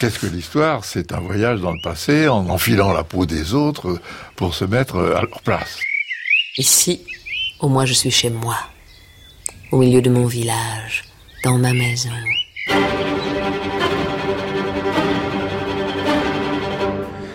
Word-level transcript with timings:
Qu'est-ce 0.00 0.20
que 0.20 0.26
l'histoire? 0.26 0.84
C'est 0.84 1.12
un 1.12 1.18
voyage 1.18 1.60
dans 1.60 1.72
le 1.72 1.80
passé 1.82 2.28
en 2.28 2.48
enfilant 2.50 2.92
la 2.92 3.02
peau 3.02 3.26
des 3.26 3.54
autres 3.54 4.00
pour 4.36 4.54
se 4.54 4.64
mettre 4.64 4.96
à 4.96 5.22
leur 5.22 5.42
place. 5.42 5.80
Ici, 6.56 7.04
au 7.58 7.68
moins 7.68 7.84
je 7.84 7.94
suis 7.94 8.12
chez 8.12 8.30
moi, 8.30 8.54
au 9.72 9.78
milieu 9.78 10.00
de 10.00 10.08
mon 10.08 10.26
village, 10.26 11.02
dans 11.42 11.58
ma 11.58 11.72
maison. 11.72 12.12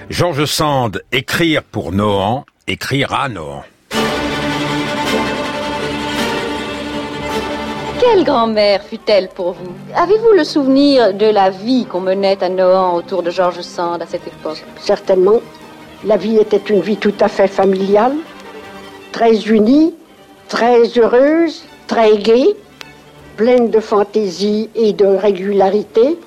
Georges 0.09 0.45
Sand, 0.45 1.03
écrire 1.11 1.63
pour 1.63 1.91
Nohant, 1.91 2.45
écrire 2.67 3.13
à 3.13 3.27
Nohant. 3.27 3.65
Quelle 8.05 8.25
grand-mère 8.25 8.83
fut-elle 8.83 9.29
pour 9.29 9.53
vous? 9.53 9.71
Avez-vous 9.95 10.33
le 10.35 10.43
souvenir 10.43 11.13
de 11.13 11.25
la 11.25 11.49
vie 11.49 11.85
qu'on 11.85 12.01
menait 12.01 12.43
à 12.43 12.49
Nohant 12.49 12.95
autour 12.95 13.23
de 13.23 13.31
Georges 13.31 13.61
Sand 13.61 14.01
à 14.01 14.05
cette 14.05 14.27
époque? 14.27 14.61
Certainement. 14.81 15.39
La 16.03 16.17
vie 16.17 16.35
était 16.35 16.61
une 16.69 16.81
vie 16.81 16.97
tout 16.97 17.13
à 17.21 17.29
fait 17.29 17.47
familiale, 17.47 18.15
très 19.13 19.43
unie, 19.43 19.93
très 20.49 20.81
heureuse, 20.97 21.63
très 21.87 22.17
gaie, 22.17 22.57
pleine 23.37 23.69
de 23.69 23.79
fantaisie 23.79 24.69
et 24.75 24.91
de 24.91 25.05
régularité. 25.05 26.19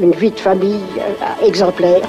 Une 0.00 0.12
vie 0.12 0.30
de 0.30 0.40
famille 0.40 0.80
euh, 0.98 1.46
exemplaire. 1.46 2.00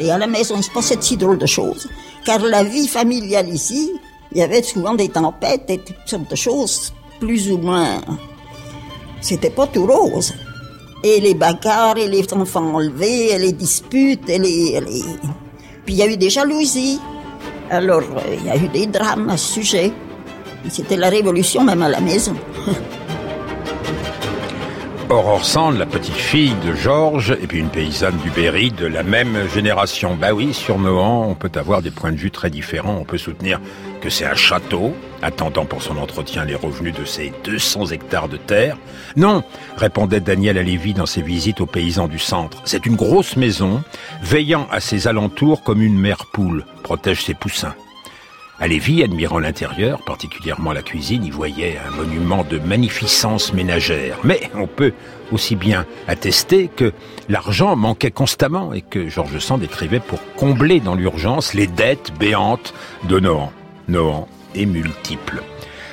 Et 0.00 0.10
à 0.10 0.18
la 0.18 0.26
maison, 0.26 0.56
il 0.56 0.64
se 0.64 0.72
passait 0.72 0.96
de 0.96 1.02
si 1.02 1.16
drôles 1.16 1.38
de 1.38 1.46
choses. 1.46 1.88
Car 2.24 2.40
la 2.40 2.64
vie 2.64 2.88
familiale 2.88 3.48
ici, 3.48 3.92
il 4.32 4.38
y 4.38 4.42
avait 4.42 4.62
souvent 4.64 4.94
des 4.94 5.08
tempêtes 5.08 5.70
et 5.70 5.78
toutes 5.78 5.96
sortes 6.04 6.28
de 6.28 6.36
choses 6.36 6.92
plus 7.22 7.52
ou 7.52 7.58
moins. 7.58 8.00
C'était 9.20 9.50
pas 9.50 9.68
tout 9.68 9.86
rose. 9.86 10.34
Et 11.04 11.20
les 11.20 11.34
bagarres, 11.34 11.96
et 11.96 12.08
les 12.08 12.26
enfants 12.34 12.74
enlevés, 12.74 13.32
et 13.32 13.38
les 13.38 13.52
disputes, 13.52 14.28
et 14.28 14.40
les. 14.40 14.80
Puis 15.84 15.94
il 15.94 15.98
y 15.98 16.02
a 16.02 16.08
eu 16.08 16.16
des 16.16 16.30
jalousies. 16.30 16.98
Alors, 17.70 18.00
euh, 18.00 18.36
il 18.38 18.44
y 18.46 18.50
a 18.50 18.56
eu 18.56 18.68
des 18.68 18.86
drames 18.86 19.30
à 19.30 19.36
ce 19.36 19.54
sujet. 19.54 19.92
C'était 20.68 20.96
la 20.96 21.10
révolution 21.10 21.62
même 21.62 21.82
à 21.82 21.88
la 21.88 22.00
maison. 22.00 22.34
Aurore 25.08 25.44
Sand, 25.44 25.76
la 25.78 25.86
petite 25.86 26.14
fille 26.14 26.54
de 26.66 26.74
Georges, 26.74 27.36
et 27.40 27.46
puis 27.46 27.58
une 27.58 27.68
paysanne 27.68 28.16
du 28.24 28.30
Berry 28.30 28.70
de 28.70 28.86
la 28.86 29.02
même 29.02 29.46
génération. 29.54 30.16
Bah 30.20 30.32
oui, 30.32 30.54
sur 30.54 30.78
Nohant, 30.78 31.26
on 31.28 31.34
peut 31.34 31.52
avoir 31.54 31.82
des 31.82 31.90
points 31.90 32.12
de 32.12 32.16
vue 32.16 32.30
très 32.30 32.50
différents. 32.50 32.96
On 33.00 33.04
peut 33.04 33.18
soutenir 33.18 33.60
que 34.02 34.10
c'est 34.10 34.26
un 34.26 34.34
château, 34.34 34.94
attendant 35.22 35.64
pour 35.64 35.82
son 35.82 35.96
entretien 35.96 36.44
les 36.44 36.56
revenus 36.56 36.92
de 36.94 37.04
ses 37.04 37.32
200 37.44 37.86
hectares 37.86 38.28
de 38.28 38.36
terre. 38.36 38.76
Non, 39.16 39.44
répondait 39.76 40.20
Daniel 40.20 40.58
Alévi 40.58 40.92
dans 40.92 41.06
ses 41.06 41.22
visites 41.22 41.60
aux 41.60 41.66
paysans 41.66 42.08
du 42.08 42.18
centre. 42.18 42.60
C'est 42.64 42.84
une 42.84 42.96
grosse 42.96 43.36
maison, 43.36 43.82
veillant 44.20 44.66
à 44.72 44.80
ses 44.80 45.06
alentours 45.06 45.62
comme 45.62 45.82
une 45.82 45.98
mère 45.98 46.26
poule 46.32 46.64
protège 46.82 47.24
ses 47.24 47.34
poussins. 47.34 47.74
À 48.60 48.66
admirant 48.66 49.40
l'intérieur, 49.40 50.04
particulièrement 50.04 50.72
la 50.72 50.82
cuisine, 50.82 51.24
y 51.24 51.30
voyait 51.30 51.78
un 51.84 51.90
monument 51.90 52.44
de 52.44 52.58
magnificence 52.58 53.52
ménagère. 53.52 54.18
Mais 54.22 54.50
on 54.54 54.68
peut 54.68 54.92
aussi 55.32 55.56
bien 55.56 55.84
attester 56.06 56.68
que 56.68 56.92
l'argent 57.28 57.74
manquait 57.74 58.12
constamment 58.12 58.72
et 58.72 58.82
que 58.82 59.08
Georges 59.08 59.40
Sand 59.40 59.64
écrivait 59.64 60.00
pour 60.00 60.20
combler 60.36 60.78
dans 60.78 60.94
l'urgence 60.94 61.54
les 61.54 61.66
dettes 61.66 62.12
béantes 62.20 62.72
de 63.08 63.18
Nohant. 63.18 63.52
Nohant 63.88 64.28
est 64.54 64.66
multiple. 64.66 65.42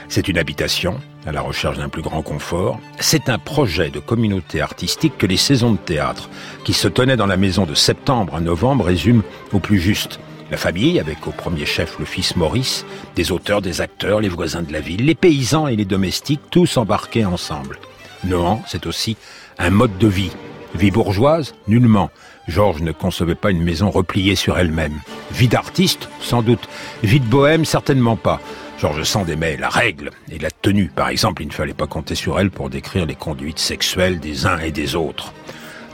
C'est 0.08 0.28
une 0.28 0.38
habitation 0.38 1.00
à 1.26 1.32
la 1.32 1.42
recherche 1.42 1.78
d'un 1.78 1.90
plus 1.90 2.02
grand 2.02 2.22
confort. 2.22 2.80
C'est 3.00 3.30
un 3.30 3.38
projet 3.38 3.90
de 3.90 4.00
communauté 4.00 4.62
artistique 4.62 5.18
que 5.18 5.28
les 5.28 5.38
saisons 5.38 5.73
de 5.73 5.78
théâtre 5.78 6.30
qui 6.64 6.73
se 6.73 6.88
tenaient 6.88 7.17
dans 7.17 7.26
la 7.26 7.38
maison 7.38 7.66
de 7.66 7.76
septembre 7.76 8.36
à 8.36 8.42
novembre 8.42 8.86
résument 8.86 9.23
au 9.54 9.60
plus 9.60 9.80
juste. 9.80 10.20
La 10.52 10.58
famille, 10.58 11.00
avec 11.00 11.28
au 11.28 11.32
premier 11.32 11.66
chef 11.66 12.00
le 12.00 12.06
fils 12.06 12.36
Maurice, 12.36 12.86
des 13.16 13.32
auteurs, 13.32 13.62
des 13.62 13.82
acteurs, 13.82 14.20
les 14.20 14.30
voisins 14.30 14.64
de 14.64 14.73
la 14.73 14.80
ville, 14.80 15.06
les 15.06 15.14
paysans 15.14 15.67
et 15.67 15.76
les 15.76 15.86
domestiques, 15.86 16.42
tous 16.50 16.77
embarqués 16.77 17.26
ensemble. 17.26 17.77
Nohant, 18.23 18.64
c'est 18.66 18.88
aussi 18.88 19.16
un 19.60 19.70
mode 19.70 19.98
de 20.00 20.08
vie. 20.08 20.32
Vie 20.76 20.92
bourgeoise 20.92 21.56
Nullement. 21.68 22.12
Georges 22.48 22.82
ne 22.82 22.92
concevait 22.92 23.36
pas 23.36 23.52
une 23.52 23.64
maison 23.64 23.90
repliée 23.90 24.36
sur 24.36 24.58
elle-même. 24.58 25.00
Vie 25.32 25.48
d'artiste 25.48 26.10
Sans 26.22 26.42
doute. 26.42 26.68
Vie 27.04 27.20
de 27.20 27.26
bohème 27.26 27.66
Certainement 27.66 28.16
pas. 28.16 28.40
Georges 28.80 29.04
Sand 29.04 29.30
aimait 29.30 29.58
la 29.58 29.70
règle 29.70 30.12
et 30.32 30.40
la 30.40 30.52
tenue. 30.52 30.92
Par 30.96 31.10
exemple, 31.10 31.42
il 31.42 31.48
ne 31.48 31.54
fallait 31.54 31.74
pas 31.74 31.88
compter 31.88 32.16
sur 32.16 32.40
elle 32.40 32.52
pour 32.52 32.70
décrire 32.70 33.06
les 33.06 33.16
conduites 33.16 33.60
sexuelles 33.60 34.20
des 34.20 34.46
uns 34.46 34.60
et 34.60 34.72
des 34.72 34.96
autres. 34.96 35.34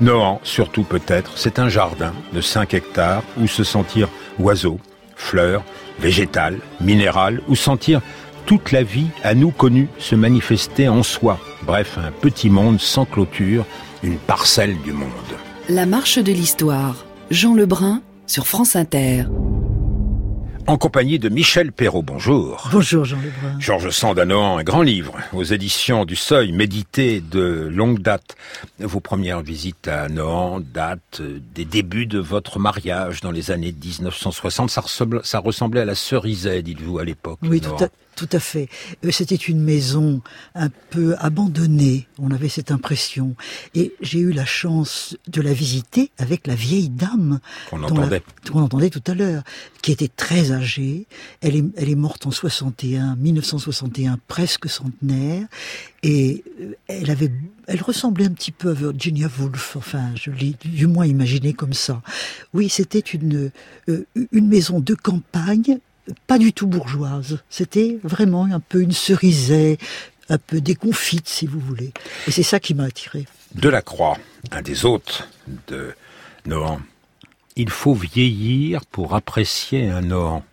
Nohant, 0.01 0.41
surtout 0.43 0.83
peut-être, 0.83 1.37
c'est 1.37 1.57
un 1.57 1.69
jardin 1.69 2.13
de 2.33 2.41
5 2.41 2.73
hectares 2.73 3.23
où 3.37 3.47
se 3.47 3.63
sentir 3.63 4.09
oiseaux, 4.39 4.79
fleurs, 5.15 5.63
végétales, 5.99 6.59
minérales, 6.81 7.41
ou 7.47 7.55
sentir 7.55 8.01
toute 8.45 8.71
la 8.71 8.83
vie 8.83 9.07
à 9.23 9.33
nous 9.33 9.51
connue 9.51 9.87
se 9.97 10.15
manifester 10.15 10.87
en 10.87 11.01
soi. 11.01 11.39
Bref, 11.63 11.97
un 11.97 12.11
petit 12.11 12.49
monde 12.49 12.79
sans 12.79 13.05
clôture, 13.05 13.65
une 14.05 14.17
parcelle 14.17 14.79
du 14.83 14.93
monde. 14.93 15.09
La 15.67 15.87
marche 15.87 16.19
de 16.19 16.31
l'histoire. 16.31 17.05
Jean 17.31 17.55
Lebrun 17.55 18.03
sur 18.27 18.45
France 18.45 18.75
Inter 18.75 19.25
en 20.67 20.77
compagnie 20.77 21.19
de 21.19 21.29
Michel 21.29 21.71
Perrault. 21.71 22.01
Bonjour. 22.01 22.69
Bonjour 22.71 23.05
Jean 23.05 23.17
Lebrun. 23.17 23.59
Georges 23.59 23.91
Sandanoan, 23.91 24.57
un 24.57 24.63
grand 24.63 24.81
livre 24.81 25.13
aux 25.31 25.43
éditions 25.43 26.05
du 26.05 26.15
Seuil, 26.15 26.53
médité 26.53 27.21
de 27.21 27.69
longue 27.71 27.99
date. 27.99 28.35
Vos 28.79 28.99
premières 28.99 29.41
visites 29.41 29.87
à 29.87 30.09
Nohant 30.09 30.59
datent 30.59 31.21
des 31.53 31.65
débuts 31.65 32.07
de 32.07 32.17
votre 32.17 32.57
mariage 32.57 33.21
dans 33.21 33.29
les 33.29 33.51
années 33.51 33.75
1960. 33.79 34.71
Ça, 34.71 34.81
ressemblait, 34.81 35.19
ça 35.23 35.37
ressemblait 35.37 35.81
à 35.81 35.85
la 35.85 35.93
cerisette, 35.93 36.65
dites-vous, 36.65 36.97
à 36.97 37.05
l'époque. 37.05 37.37
Oui, 37.43 37.61
tout 37.61 37.83
à, 37.83 37.89
tout 38.15 38.29
à 38.31 38.39
fait. 38.39 38.69
Euh, 39.03 39.11
c'était 39.11 39.35
une 39.35 39.61
maison 39.61 40.21
un 40.55 40.69
peu 40.89 41.15
abandonnée, 41.19 42.07
on 42.17 42.31
avait 42.31 42.49
cette 42.49 42.71
impression. 42.71 43.35
Et 43.73 43.93
j'ai 44.01 44.19
eu 44.19 44.31
la 44.31 44.45
chance 44.45 45.17
de 45.27 45.41
la 45.41 45.53
visiter 45.53 46.11
avec 46.17 46.47
la 46.47 46.55
vieille 46.55 46.89
dame 46.89 47.39
qu'on 47.69 47.83
entendait. 47.83 48.23
entendait 48.53 48.89
tout 48.89 49.03
à 49.07 49.13
l'heure, 49.13 49.43
qui 49.81 49.91
était 49.91 50.07
très 50.07 50.51
âgée. 50.51 51.07
Elle 51.41 51.55
est, 51.55 51.65
elle 51.75 51.89
est 51.89 51.95
morte 51.95 52.25
en 52.25 52.31
61, 52.31 53.15
1961, 53.17 54.19
presque 54.27 54.69
centenaire. 54.69 55.47
Et 56.03 56.43
euh, 56.61 56.73
elle 56.87 57.11
avait, 57.11 57.31
elle 57.67 57.81
ressemblait 57.81 58.25
un 58.25 58.31
petit 58.31 58.51
peu 58.51 58.69
à 58.69 58.73
Virginia 58.73 59.27
Woolf. 59.39 59.75
Enfin, 59.75 60.11
je 60.15 60.31
l'ai 60.31 60.55
du 60.63 60.87
moins 60.87 61.05
imaginé 61.05 61.53
comme 61.53 61.73
ça. 61.73 62.01
Oui, 62.53 62.69
c'était 62.69 62.99
une, 62.99 63.51
euh, 63.89 64.05
une 64.31 64.47
maison 64.47 64.79
de 64.79 64.93
campagne 64.93 65.79
pas 66.27 66.37
du 66.37 66.53
tout 66.53 66.67
bourgeoise. 66.67 67.39
C'était 67.49 67.99
vraiment 68.03 68.45
un 68.45 68.59
peu 68.59 68.81
une 68.81 68.91
cerisée, 68.91 69.77
un 70.29 70.37
peu 70.37 70.61
déconfite, 70.61 71.27
si 71.27 71.45
vous 71.45 71.59
voulez. 71.59 71.91
Et 72.27 72.31
c'est 72.31 72.43
ça 72.43 72.59
qui 72.59 72.73
m'a 72.73 72.85
attiré. 72.85 73.25
Delacroix, 73.53 74.17
un 74.51 74.61
des 74.61 74.85
hôtes 74.85 75.27
de 75.67 75.93
Nohant. 76.45 76.81
Il 77.55 77.69
faut 77.69 77.93
vieillir 77.93 78.85
pour 78.85 79.15
apprécier 79.15 79.89
un 79.89 80.01
Nohant. 80.01 80.43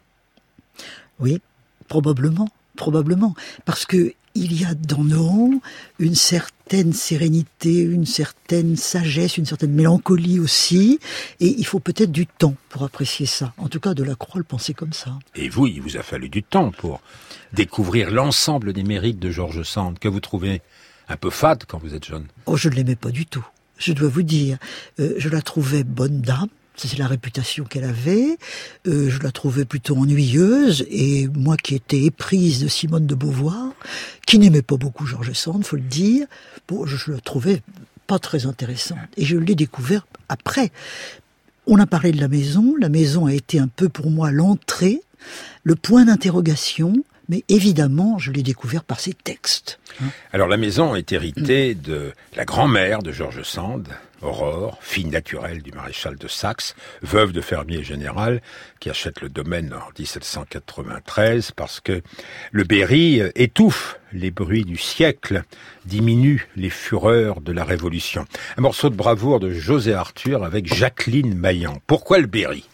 Oui, 1.18 1.40
probablement, 1.88 2.48
probablement. 2.76 3.34
Parce 3.64 3.86
que 3.86 4.14
il 4.34 4.60
y 4.60 4.64
a 4.64 4.74
dans 4.74 5.04
Nohant 5.04 5.60
une 5.98 6.14
certaine 6.14 6.92
sérénité, 6.92 7.80
une 7.80 8.06
certaine 8.06 8.76
sagesse, 8.76 9.36
une 9.36 9.46
certaine 9.46 9.72
mélancolie 9.72 10.40
aussi, 10.40 10.98
et 11.40 11.54
il 11.58 11.66
faut 11.66 11.80
peut-être 11.80 12.12
du 12.12 12.26
temps 12.26 12.54
pour 12.68 12.82
apprécier 12.82 13.26
ça. 13.26 13.52
En 13.58 13.68
tout 13.68 13.80
cas, 13.80 13.94
Delacroix 13.94 14.38
le 14.38 14.44
pensait 14.44 14.74
comme 14.74 14.92
ça. 14.92 15.18
Et 15.34 15.48
vous, 15.48 15.66
il 15.66 15.82
vous 15.82 15.96
a 15.96 16.02
fallu 16.02 16.28
du 16.28 16.42
temps 16.42 16.70
pour 16.70 17.00
découvrir 17.52 18.10
l'ensemble 18.10 18.72
des 18.72 18.84
mérites 18.84 19.18
de 19.18 19.30
Georges 19.30 19.62
Sand, 19.62 19.98
que 19.98 20.08
vous 20.08 20.20
trouvez 20.20 20.62
un 21.08 21.16
peu 21.16 21.30
fade 21.30 21.64
quand 21.66 21.78
vous 21.78 21.94
êtes 21.94 22.06
jeune. 22.06 22.26
Oh, 22.46 22.56
je 22.56 22.68
ne 22.68 22.74
l'aimais 22.74 22.96
pas 22.96 23.10
du 23.10 23.26
tout. 23.26 23.46
Je 23.76 23.92
dois 23.92 24.08
vous 24.08 24.22
dire, 24.22 24.58
euh, 25.00 25.14
je 25.18 25.28
la 25.28 25.42
trouvais 25.42 25.84
bonne 25.84 26.20
dame, 26.20 26.48
c'est 26.76 26.98
la 26.98 27.06
réputation 27.06 27.64
qu'elle 27.64 27.84
avait. 27.84 28.38
Euh, 28.86 29.08
je 29.10 29.20
la 29.22 29.30
trouvais 29.30 29.64
plutôt 29.64 29.96
ennuyeuse 29.96 30.86
et 30.90 31.28
moi 31.28 31.56
qui 31.56 31.74
étais 31.74 32.02
éprise 32.02 32.62
de 32.62 32.68
Simone 32.68 33.06
de 33.06 33.14
Beauvoir, 33.14 33.72
qui 34.26 34.38
n'aimait 34.38 34.62
pas 34.62 34.76
beaucoup 34.76 35.06
Georges 35.06 35.32
Sand, 35.32 35.64
faut 35.64 35.76
le 35.76 35.82
dire, 35.82 36.26
je, 36.84 36.96
je 36.96 37.12
la 37.12 37.20
trouvais 37.20 37.62
pas 38.06 38.18
très 38.18 38.46
intéressante. 38.46 38.98
Et 39.16 39.24
je 39.24 39.36
l'ai 39.36 39.54
découvert 39.54 40.06
après. 40.28 40.70
On 41.66 41.78
a 41.78 41.86
parlé 41.86 42.12
de 42.12 42.20
la 42.20 42.28
maison. 42.28 42.74
La 42.80 42.88
maison 42.88 43.26
a 43.26 43.34
été 43.34 43.58
un 43.58 43.68
peu 43.68 43.88
pour 43.88 44.10
moi 44.10 44.30
l'entrée, 44.30 45.00
le 45.62 45.76
point 45.76 46.04
d'interrogation, 46.04 46.94
Mais 47.28 47.44
évidemment, 47.48 48.18
je 48.18 48.32
l'ai 48.32 48.42
découvert 48.42 48.84
par 48.84 49.00
ses 49.00 49.14
textes. 49.14 49.78
Hein. 50.02 50.06
Alors 50.32 50.48
la 50.48 50.56
maison 50.56 50.94
est 50.96 51.12
héritée 51.12 51.74
de 51.74 52.12
la 52.36 52.44
grand-mère 52.44 53.02
de 53.02 53.12
Georges 53.12 53.44
Sand, 53.44 53.88
Aurore, 54.22 54.78
fille 54.80 55.06
naturelle 55.06 55.62
du 55.62 55.72
maréchal 55.72 56.16
de 56.16 56.28
Saxe, 56.28 56.74
veuve 57.02 57.32
de 57.32 57.40
fermier 57.40 57.82
général, 57.82 58.40
qui 58.80 58.90
achète 58.90 59.20
le 59.20 59.28
domaine 59.28 59.72
en 59.74 59.88
1793 59.98 61.52
parce 61.52 61.80
que 61.80 62.02
le 62.52 62.64
Berry 62.64 63.22
étouffe 63.34 63.98
les 64.12 64.30
bruits 64.30 64.64
du 64.64 64.76
siècle, 64.76 65.42
diminue 65.84 66.48
les 66.56 66.70
fureurs 66.70 67.40
de 67.40 67.52
la 67.52 67.64
Révolution. 67.64 68.26
Un 68.56 68.62
morceau 68.62 68.90
de 68.90 68.94
bravoure 68.94 69.40
de 69.40 69.50
José 69.50 69.94
Arthur 69.94 70.44
avec 70.44 70.72
Jacqueline 70.72 71.34
Maillan. 71.34 71.78
Pourquoi 71.86 72.18
le 72.18 72.26
Berry? 72.26 72.68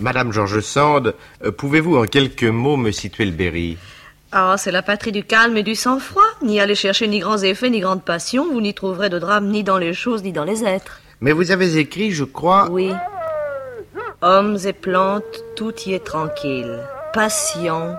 Madame 0.00 0.32
Georges 0.32 0.60
Sand, 0.60 1.14
euh, 1.44 1.52
pouvez-vous 1.52 1.96
en 1.96 2.04
quelques 2.04 2.42
mots 2.44 2.76
me 2.76 2.90
situer 2.90 3.24
le 3.24 3.30
Berry? 3.30 3.76
Ah, 4.36 4.56
c'est 4.58 4.72
la 4.72 4.82
patrie 4.82 5.12
du 5.12 5.22
calme 5.22 5.56
et 5.56 5.62
du 5.62 5.76
sang-froid. 5.76 6.24
N'y 6.42 6.58
allez 6.58 6.74
chercher 6.74 7.06
ni 7.06 7.20
grands 7.20 7.38
effets, 7.38 7.70
ni 7.70 7.78
grandes 7.78 8.02
passions. 8.02 8.52
Vous 8.52 8.60
n'y 8.60 8.74
trouverez 8.74 9.08
de 9.08 9.20
drame 9.20 9.46
ni 9.48 9.62
dans 9.62 9.78
les 9.78 9.94
choses, 9.94 10.24
ni 10.24 10.32
dans 10.32 10.42
les 10.42 10.64
êtres. 10.64 11.00
Mais 11.20 11.30
vous 11.30 11.52
avez 11.52 11.78
écrit, 11.78 12.10
je 12.10 12.24
crois. 12.24 12.68
Oui. 12.68 12.92
Hommes 14.22 14.58
et 14.64 14.72
plantes, 14.72 15.44
tout 15.54 15.72
y 15.86 15.94
est 15.94 16.04
tranquille. 16.04 16.80
Patient, 17.12 17.96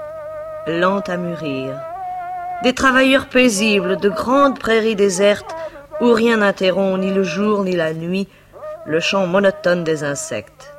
lent 0.67 0.99
à 1.07 1.15
mûrir. 1.15 1.79
Des 2.63 2.73
travailleurs 2.73 3.29
paisibles, 3.29 3.95
de 3.95 4.09
grandes 4.09 4.59
prairies 4.59 4.97
désertes, 4.97 5.55
où 6.01 6.11
rien 6.11 6.38
n'interrompt 6.38 6.99
ni 6.99 7.13
le 7.13 7.23
jour 7.23 7.63
ni 7.63 7.77
la 7.77 7.93
nuit 7.93 8.27
le 8.85 8.99
chant 8.99 9.25
monotone 9.25 9.83
des 9.83 10.03
insectes. 10.03 10.73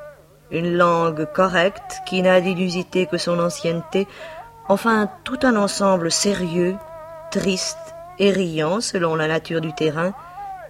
Une 0.49 0.77
langue 0.77 1.25
correcte 1.33 1.97
qui 2.05 2.21
n'a 2.21 2.39
d'inusité 2.39 3.05
que 3.05 3.17
son 3.17 3.39
ancienneté, 3.39 4.07
Enfin, 4.69 5.09
tout 5.23 5.39
un 5.43 5.55
ensemble 5.55 6.11
sérieux, 6.11 6.75
triste 7.31 7.77
et 8.19 8.31
riant 8.31 8.81
selon 8.81 9.15
la 9.15 9.27
nature 9.27 9.61
du 9.61 9.73
terrain, 9.73 10.13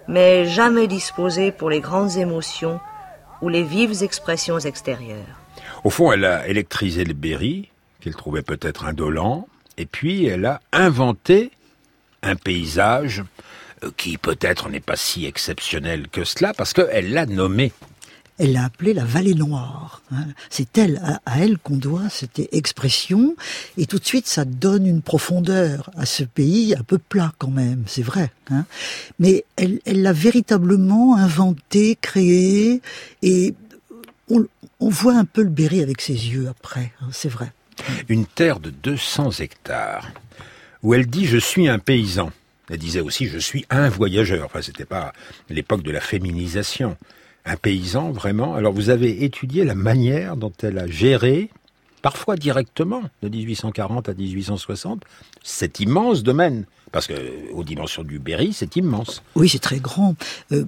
mais 0.06 0.46
jamais 0.46 0.86
disposé 0.86 1.50
pour 1.50 1.68
les 1.68 1.80
grandes 1.80 2.16
émotions 2.16 2.80
ou 3.42 3.48
les 3.48 3.62
vives 3.62 4.02
expressions 4.02 4.58
extérieures. 4.58 5.36
Au 5.84 5.90
fond, 5.90 6.12
elle 6.12 6.24
a 6.24 6.46
électrisé 6.46 7.04
le 7.04 7.14
Berry, 7.14 7.70
qu'elle 8.00 8.14
trouvait 8.14 8.42
peut-être 8.42 8.84
indolent, 8.84 9.48
et 9.76 9.86
puis 9.86 10.26
elle 10.26 10.46
a 10.46 10.60
inventé 10.72 11.50
un 12.22 12.36
paysage 12.36 13.22
euh, 13.84 13.90
qui 13.96 14.18
peut-être 14.18 14.68
n'est 14.68 14.80
pas 14.80 14.96
si 14.96 15.26
exceptionnel 15.26 16.08
que 16.08 16.24
cela, 16.24 16.52
parce 16.54 16.72
qu'elle 16.72 17.12
l'a 17.12 17.26
nommé 17.26 17.72
elle 18.38 18.52
l'a 18.52 18.64
appelée 18.64 18.94
la 18.94 19.04
vallée 19.04 19.34
noire. 19.34 20.02
Hein. 20.12 20.26
C'est 20.48 20.78
elle, 20.78 21.00
à, 21.04 21.38
elle 21.38 21.58
qu'on 21.58 21.76
doit 21.76 22.08
cette 22.08 22.40
expression, 22.52 23.36
et 23.76 23.86
tout 23.86 23.98
de 23.98 24.04
suite 24.04 24.26
ça 24.26 24.44
donne 24.44 24.86
une 24.86 25.02
profondeur 25.02 25.90
à 25.96 26.06
ce 26.06 26.24
pays 26.24 26.74
un 26.78 26.82
peu 26.82 26.98
plat 26.98 27.32
quand 27.38 27.50
même, 27.50 27.84
c'est 27.86 28.02
vrai. 28.02 28.30
Hein. 28.50 28.64
Mais 29.18 29.44
elle 29.56 29.80
l'a 29.86 30.12
véritablement 30.12 31.16
inventé, 31.16 31.98
créé, 32.00 32.80
et 33.22 33.54
on, 34.30 34.46
voit 34.80 35.16
un 35.16 35.24
peu 35.24 35.42
le 35.42 35.48
Berry 35.48 35.82
avec 35.82 36.00
ses 36.00 36.12
yeux 36.12 36.48
après, 36.48 36.92
hein, 37.00 37.08
c'est 37.12 37.28
vrai. 37.28 37.52
Une 38.08 38.26
terre 38.26 38.60
de 38.60 38.70
200 38.70 39.30
hectares, 39.40 40.10
où 40.82 40.94
elle 40.94 41.06
dit 41.06 41.26
je 41.26 41.38
suis 41.38 41.68
un 41.68 41.78
paysan. 41.78 42.30
Elle 42.70 42.78
disait 42.78 43.00
aussi 43.00 43.26
je 43.26 43.38
suis 43.38 43.64
un 43.70 43.88
voyageur. 43.88 44.44
Enfin, 44.44 44.62
c'était 44.62 44.84
pas 44.84 45.12
l'époque 45.48 45.82
de 45.82 45.90
la 45.90 46.00
féminisation 46.00 46.96
un 47.48 47.56
paysan 47.56 48.12
vraiment. 48.12 48.54
Alors 48.54 48.72
vous 48.72 48.90
avez 48.90 49.24
étudié 49.24 49.64
la 49.64 49.74
manière 49.74 50.36
dont 50.36 50.52
elle 50.62 50.78
a 50.78 50.86
géré, 50.86 51.50
parfois 52.02 52.36
directement, 52.36 53.02
de 53.22 53.28
1840 53.28 54.08
à 54.08 54.14
1860, 54.14 55.02
cet 55.42 55.80
immense 55.80 56.22
domaine. 56.22 56.64
Parce 56.90 57.06
que 57.06 57.12
aux 57.52 57.64
dimensions 57.64 58.02
du 58.02 58.18
Berry, 58.18 58.54
c'est 58.54 58.76
immense. 58.76 59.22
Oui, 59.34 59.48
c'est 59.50 59.58
très 59.58 59.78
grand. 59.78 60.14
Euh, 60.52 60.64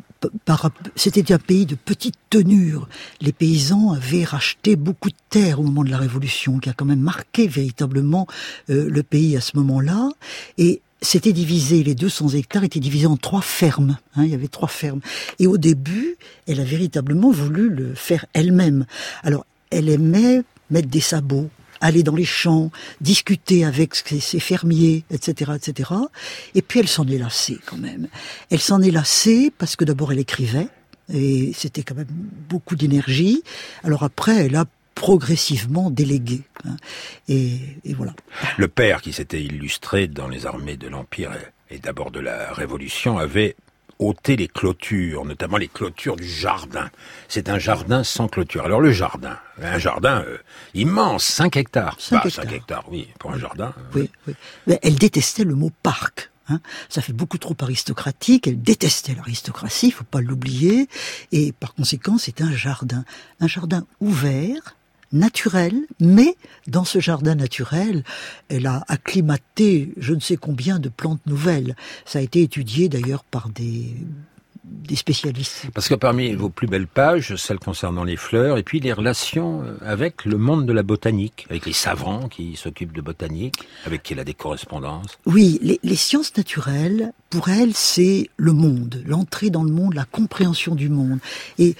c'était 0.95 1.33
un 1.33 1.39
pays 1.39 1.65
de 1.65 1.75
petite 1.75 2.17
tenure. 2.29 2.89
Les 3.23 3.33
paysans 3.33 3.93
avaient 3.93 4.25
racheté 4.25 4.77
beaucoup 4.77 5.09
de 5.09 5.15
terres 5.31 5.61
au 5.61 5.63
moment 5.63 5.83
de 5.83 5.91
la 5.91 5.97
Révolution, 5.97 6.59
qui 6.59 6.69
a 6.69 6.75
quand 6.75 6.85
même 6.85 7.01
marqué 7.01 7.47
véritablement 7.47 8.27
euh, 8.69 8.91
le 8.91 9.03
pays 9.03 9.35
à 9.37 9.41
ce 9.41 9.57
moment-là. 9.57 10.11
Et 10.59 10.83
c'était 11.03 11.33
divisé, 11.33 11.83
les 11.83 11.95
200 11.95 12.31
hectares 12.31 12.65
étaient 12.65 12.81
divisés 12.81 13.07
en 13.07 13.17
trois 13.17 13.41
fermes. 13.41 13.99
Hein, 14.17 14.25
il 14.25 14.31
y 14.31 14.35
avait 14.35 14.49
trois 14.49 14.69
fermes. 14.69 15.01
Et 15.39 15.47
au 15.47 15.57
début, 15.57 16.17
elle 16.47 16.61
a 16.61 16.65
véritablement 16.65 17.31
voulu 17.31 17.71
le 17.71 17.95
faire 17.95 18.27
elle-même. 18.33 18.87
Alors, 19.23 19.47
elle 19.71 19.89
aimait 19.89 20.43
mettre 20.71 20.89
des 20.89 21.01
sabots, 21.01 21.49
aller 21.81 22.03
dans 22.03 22.15
les 22.15 22.25
champs, 22.25 22.71
discuter 23.01 23.65
avec 23.65 23.95
ses, 23.95 24.41
fermiers, 24.41 25.05
etc., 25.11 25.53
etc. 25.57 25.91
Et 26.55 26.63
puis 26.63 26.81
elle 26.81 26.89
s'en 26.89 27.07
est 27.07 27.19
lassée 27.19 27.59
quand 27.67 27.79
même. 27.79 28.09
Elle 28.51 28.61
s'en 28.61 28.83
est 28.83 28.91
lassée 28.91 29.53
parce 29.57 29.77
que 29.77 29.85
d'abord 29.85 30.13
elle 30.13 30.19
écrivait 30.19 30.69
et 31.13 31.53
c'était 31.57 31.83
quand 31.83 31.95
même 31.95 32.07
beaucoup 32.49 32.77
d'énergie. 32.77 33.43
Alors 33.83 34.03
après, 34.03 34.47
elle 34.47 34.57
a 34.57 34.67
progressivement 34.95 35.91
délégué. 35.91 36.43
Hein. 36.65 36.77
Et, 37.29 37.59
voilà. 37.97 38.15
Le 38.57 38.69
père, 38.69 39.01
qui 39.01 39.13
s'était 39.13 39.43
illustré 39.43 40.09
dans 40.09 40.29
les 40.29 40.47
armées 40.47 40.77
de 40.77 40.89
l'Empire 40.89 41.33
et, 41.71 41.79
d'abord 41.79 42.11
de 42.11 42.21
la 42.21 42.53
Révolution, 42.53 43.19
avait 43.19 43.57
ôté 43.99 44.37
les 44.37 44.49
clôtures, 44.49 45.25
notamment 45.25 45.59
les 45.59 45.69
clôtures 45.69 46.17
du 46.17 46.29
jardin. 46.29 46.91
C'est 47.29 47.49
un 47.49 47.59
jardin 47.59 48.03
sans 48.03 48.29
clôture. 48.29 48.65
Alors 48.65 48.81
le 48.81 48.93
jardin, 48.93 49.39
un 49.61 49.79
jardin 49.79 50.23
euh, 50.27 50.39
immense, 50.75 51.25
5 51.25 51.57
hectares. 51.57 51.97
5 51.99 52.25
bah, 52.25 52.45
hectares. 52.53 52.85
oui, 52.91 53.09
pour 53.19 53.33
un 53.33 53.39
jardin. 53.39 53.75
Oui, 53.95 54.11
oui. 54.27 54.35
Mais 54.67 54.79
elle 54.83 54.97
détestait 54.97 55.45
le 55.45 55.55
mot 55.55 55.71
parc. 55.83 56.31
Hein. 56.49 56.61
Ça 56.89 57.03
fait 57.03 57.13
beaucoup 57.13 57.39
trop 57.39 57.57
aristocratique. 57.61 58.47
Elle 58.47 58.61
détestait 58.61 59.15
l'aristocratie, 59.15 59.89
il 59.89 59.93
faut 59.93 60.05
pas 60.05 60.21
l'oublier. 60.21 60.89
Et 61.33 61.53
par 61.53 61.75
conséquent, 61.75 62.19
c'est 62.19 62.41
un 62.41 62.53
jardin, 62.53 63.05
un 63.41 63.47
jardin 63.47 63.87
ouvert, 64.01 64.77
naturel, 65.13 65.75
mais 66.01 66.37
dans 66.67 66.85
ce 66.85 67.01
jardin 67.01 67.35
naturel, 67.35 68.05
elle 68.49 68.67
a 68.67 68.85
acclimaté 68.89 69.93
je 69.97 70.15
ne 70.15 70.21
sais 70.21 70.37
combien 70.37 70.79
de 70.79 70.89
plantes 70.89 71.25
nouvelles. 71.27 71.77
Ça 72.05 72.19
a 72.19 72.23
été 72.23 72.43
étudié 72.43 72.89
d'ailleurs 72.89 73.25
par 73.25 73.49
des 73.49 73.95
des 74.71 74.97
spécialistes. 74.97 75.67
Parce 75.75 75.89
que 75.89 75.95
parmi 75.95 76.33
vos 76.33 76.49
plus 76.49 76.67
belles 76.67 76.87
pages, 76.87 77.35
celles 77.37 77.59
concernant 77.59 78.05
les 78.05 78.17
fleurs, 78.17 78.59
et 78.59 78.63
puis 78.63 78.81
les 78.81 78.93
relations 78.93 79.63
euh, 79.63 79.77
avec 79.85 80.25
le 80.25 80.37
monde 80.37 80.67
de 80.67 80.73
la 80.73 80.83
botanique, 80.83 81.47
avec 81.51 81.67
les 81.67 81.73
savants 81.73 82.29
qui 82.29 82.57
s'occupent 82.57 82.93
de 82.93 83.01
botanique, 83.01 83.57
avec 83.87 84.03
qui 84.03 84.13
elle 84.13 84.21
a 84.21 84.25
des 84.25 84.35
correspondances. 84.35 85.19
Oui, 85.27 85.59
les, 85.63 85.81
les 85.83 85.97
sciences 85.97 86.37
naturelles, 86.37 87.13
pour 87.31 87.49
elle, 87.49 87.75
c'est 87.75 88.31
le 88.37 88.53
monde, 88.53 89.03
l'entrée 89.07 89.51
dans 89.51 89.65
le 89.65 89.73
monde, 89.73 89.95
la 89.95 90.05
compréhension 90.05 90.75
du 90.75 90.89
monde. 90.89 91.19
Et 91.59 91.75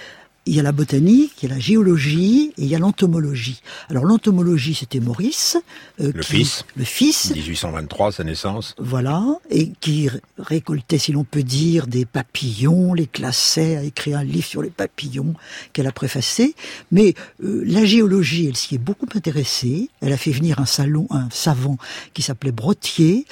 il 0.47 0.55
y 0.55 0.59
a 0.59 0.63
la 0.63 0.71
botanique, 0.71 1.33
il 1.41 1.49
y 1.49 1.51
a 1.51 1.55
la 1.55 1.59
géologie 1.59 2.51
et 2.57 2.63
il 2.63 2.67
y 2.67 2.75
a 2.75 2.79
l'entomologie. 2.79 3.61
Alors 3.89 4.05
l'entomologie, 4.05 4.73
c'était 4.73 4.99
Maurice. 4.99 5.57
Euh, 5.99 6.11
le 6.15 6.23
fils. 6.23 6.65
Le 6.75 6.83
fils. 6.83 7.31
1823, 7.31 8.11
sa 8.11 8.23
naissance. 8.23 8.75
Voilà, 8.79 9.23
et 9.51 9.71
qui 9.81 10.09
récoltait, 10.39 10.97
si 10.97 11.11
l'on 11.11 11.23
peut 11.23 11.43
dire, 11.43 11.85
des 11.85 12.05
papillons, 12.05 12.95
les 12.95 13.05
classait, 13.05 13.77
a 13.77 13.83
écrit 13.83 14.15
un 14.15 14.23
livre 14.23 14.47
sur 14.47 14.63
les 14.63 14.71
papillons 14.71 15.35
qu'elle 15.73 15.87
a 15.87 15.91
préfacé. 15.91 16.55
Mais 16.91 17.13
euh, 17.43 17.63
la 17.65 17.85
géologie, 17.85 18.47
elle 18.47 18.57
s'y 18.57 18.75
est 18.75 18.79
beaucoup 18.79 19.07
intéressée. 19.13 19.89
Elle 20.01 20.13
a 20.13 20.17
fait 20.17 20.31
venir 20.31 20.59
un 20.59 20.65
salon, 20.65 21.05
un 21.11 21.29
savant 21.29 21.77
qui 22.15 22.23
s'appelait 22.23 22.51
Brottier, 22.51 23.25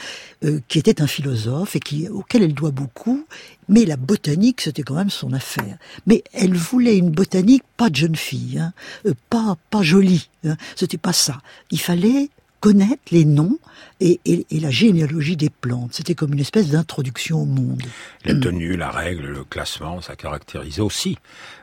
euh, 0.45 0.59
qui 0.67 0.79
était 0.79 1.01
un 1.01 1.07
philosophe 1.07 1.75
et 1.75 2.09
auquel 2.09 2.43
elle 2.43 2.53
doit 2.53 2.71
beaucoup. 2.71 3.25
Mais 3.67 3.85
la 3.85 3.97
botanique, 3.97 4.61
c'était 4.61 4.83
quand 4.83 4.95
même 4.95 5.09
son 5.09 5.33
affaire. 5.33 5.77
Mais 6.07 6.23
elle 6.33 6.55
voulait 6.55 6.97
une 6.97 7.11
botanique 7.11 7.63
pas 7.77 7.89
de 7.89 7.95
jeune 7.95 8.15
fille, 8.15 8.57
hein, 8.59 8.73
euh, 9.05 9.13
pas 9.29 9.57
pas 9.69 9.81
jolie. 9.81 10.29
Hein, 10.45 10.55
c'était 10.75 10.97
pas 10.97 11.13
ça. 11.13 11.41
Il 11.71 11.79
fallait 11.79 12.29
connaître 12.59 13.01
les 13.11 13.25
noms 13.25 13.57
et, 13.99 14.19
et, 14.25 14.45
et 14.49 14.59
la 14.59 14.71
généalogie 14.71 15.37
des 15.37 15.49
plantes. 15.49 15.93
C'était 15.93 16.15
comme 16.15 16.33
une 16.33 16.39
espèce 16.39 16.69
d'introduction 16.69 17.41
au 17.41 17.45
monde. 17.45 17.83
La 18.25 18.35
tenue, 18.35 18.75
la 18.75 18.91
règle, 18.91 19.27
le 19.27 19.43
classement, 19.43 20.01
ça 20.01 20.15
caractérisait 20.15 20.81
aussi 20.81 21.17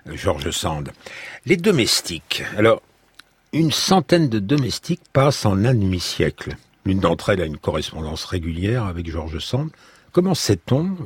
euh, 0.08 0.16
Georges 0.16 0.50
Sand. 0.50 0.90
Les 1.44 1.56
domestiques. 1.56 2.42
Alors, 2.56 2.82
une 3.52 3.72
centaine 3.72 4.28
de 4.28 4.38
domestiques 4.38 5.02
passent 5.12 5.46
en 5.46 5.64
un 5.64 5.74
demi-siècle. 5.74 6.56
L'une 6.86 7.00
d'entre 7.00 7.30
elles 7.30 7.42
a 7.42 7.46
une 7.46 7.58
correspondance 7.58 8.24
régulière 8.24 8.84
avec 8.84 9.10
Georges 9.10 9.40
Sand. 9.40 9.70
Comment 10.12 10.36
sait-on 10.36 10.96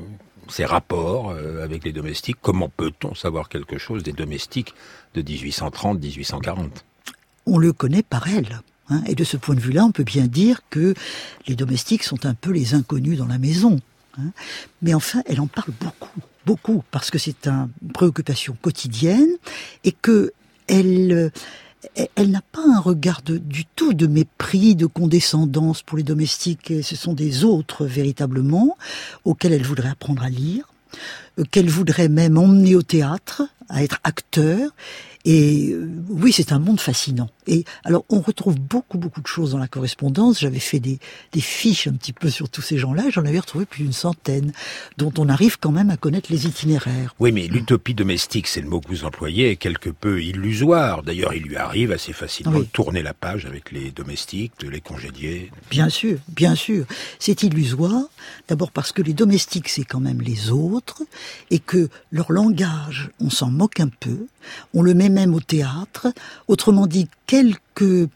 ces 0.46 0.66
rapports 0.66 1.30
euh, 1.30 1.64
avec 1.64 1.84
les 1.84 1.92
domestiques? 1.92 2.36
Comment 2.42 2.68
peut-on 2.68 3.14
savoir 3.14 3.48
quelque 3.48 3.78
chose 3.78 4.02
des 4.02 4.12
domestiques 4.12 4.74
de 5.14 5.22
1830-1840 5.22 6.68
On 7.46 7.56
le 7.56 7.72
connaît 7.72 8.02
par 8.02 8.28
elle. 8.28 8.60
Hein, 8.90 9.02
et 9.06 9.14
de 9.14 9.24
ce 9.24 9.38
point 9.38 9.54
de 9.54 9.60
vue-là, 9.60 9.86
on 9.86 9.90
peut 9.90 10.04
bien 10.04 10.26
dire 10.26 10.60
que 10.68 10.92
les 11.46 11.54
domestiques 11.54 12.02
sont 12.02 12.26
un 12.26 12.34
peu 12.34 12.50
les 12.50 12.74
inconnus 12.74 13.16
dans 13.16 13.26
la 13.26 13.38
maison. 13.38 13.80
Hein. 14.18 14.32
Mais 14.82 14.92
enfin, 14.92 15.22
elle 15.24 15.40
en 15.40 15.46
parle 15.46 15.72
beaucoup, 15.80 16.20
beaucoup, 16.44 16.84
parce 16.90 17.10
que 17.10 17.16
c'est 17.16 17.48
une 17.48 17.70
préoccupation 17.94 18.54
quotidienne 18.60 19.30
et 19.84 19.92
que 19.92 20.34
elle, 20.66 21.32
elle 22.14 22.30
n'a 22.30 22.42
pas 22.52 22.62
un 22.66 22.80
regard 22.80 23.22
du 23.24 23.64
tout 23.64 23.94
de 23.94 24.06
mépris, 24.06 24.74
de 24.74 24.86
condescendance 24.86 25.82
pour 25.82 25.96
les 25.96 26.04
domestiques. 26.04 26.70
Et 26.70 26.82
ce 26.82 26.96
sont 26.96 27.12
des 27.12 27.44
autres 27.44 27.86
véritablement 27.86 28.76
auxquels 29.24 29.52
elle 29.52 29.64
voudrait 29.64 29.88
apprendre 29.88 30.22
à 30.22 30.28
lire, 30.28 30.64
euh, 31.38 31.44
qu'elle 31.50 31.68
voudrait 31.68 32.08
même 32.08 32.36
emmener 32.36 32.76
au 32.76 32.82
théâtre, 32.82 33.42
à 33.68 33.82
être 33.82 33.98
acteur. 34.04 34.70
Et 35.24 35.70
euh, 35.72 35.90
oui, 36.08 36.32
c'est 36.32 36.52
un 36.52 36.58
monde 36.58 36.80
fascinant. 36.80 37.30
Et 37.46 37.64
alors, 37.84 38.04
on 38.08 38.20
retrouve 38.20 38.58
beaucoup, 38.58 38.98
beaucoup 38.98 39.20
de 39.20 39.26
choses 39.26 39.52
dans 39.52 39.58
la 39.58 39.68
correspondance. 39.68 40.40
J'avais 40.40 40.58
fait 40.58 40.80
des, 40.80 40.98
des 41.32 41.40
fiches 41.40 41.86
un 41.86 41.92
petit 41.92 42.12
peu 42.12 42.30
sur 42.30 42.48
tous 42.48 42.62
ces 42.62 42.78
gens-là. 42.78 43.04
J'en 43.10 43.24
avais 43.24 43.38
retrouvé 43.38 43.66
plus 43.66 43.84
d'une 43.84 43.92
centaine, 43.92 44.52
dont 44.96 45.12
on 45.18 45.28
arrive 45.28 45.58
quand 45.58 45.72
même 45.72 45.90
à 45.90 45.96
connaître 45.96 46.30
les 46.30 46.46
itinéraires. 46.46 47.14
Oui, 47.18 47.32
mais 47.32 47.46
l'utopie 47.46 47.94
domestique, 47.94 48.46
c'est 48.46 48.60
le 48.60 48.68
mot 48.68 48.80
que 48.80 48.88
vous 48.88 49.04
employez, 49.04 49.50
est 49.50 49.56
quelque 49.56 49.90
peu 49.90 50.22
illusoire. 50.22 51.02
D'ailleurs, 51.02 51.34
il 51.34 51.42
lui 51.42 51.56
arrive 51.56 51.92
assez 51.92 52.12
facilement 52.12 52.60
de 52.60 52.64
tourner 52.64 53.02
la 53.02 53.14
page 53.14 53.46
avec 53.46 53.72
les 53.72 53.90
domestiques, 53.90 54.52
de 54.60 54.68
les 54.68 54.80
congédier. 54.80 55.50
Bien 55.70 55.88
sûr, 55.88 56.18
bien 56.28 56.54
sûr. 56.54 56.86
C'est 57.18 57.42
illusoire. 57.42 58.04
D'abord 58.48 58.70
parce 58.70 58.92
que 58.92 59.02
les 59.02 59.14
domestiques, 59.14 59.68
c'est 59.68 59.84
quand 59.84 60.00
même 60.00 60.20
les 60.20 60.50
autres, 60.50 61.02
et 61.50 61.58
que 61.58 61.88
leur 62.12 62.32
langage, 62.32 63.10
on 63.20 63.30
s'en 63.30 63.50
moque 63.50 63.80
un 63.80 63.88
peu. 63.88 64.26
On 64.74 64.82
le 64.82 64.94
met 64.94 65.08
même 65.08 65.34
au 65.34 65.40
théâtre. 65.40 66.08
Autrement 66.48 66.86
dit, 66.86 67.08
quelque 67.30 68.08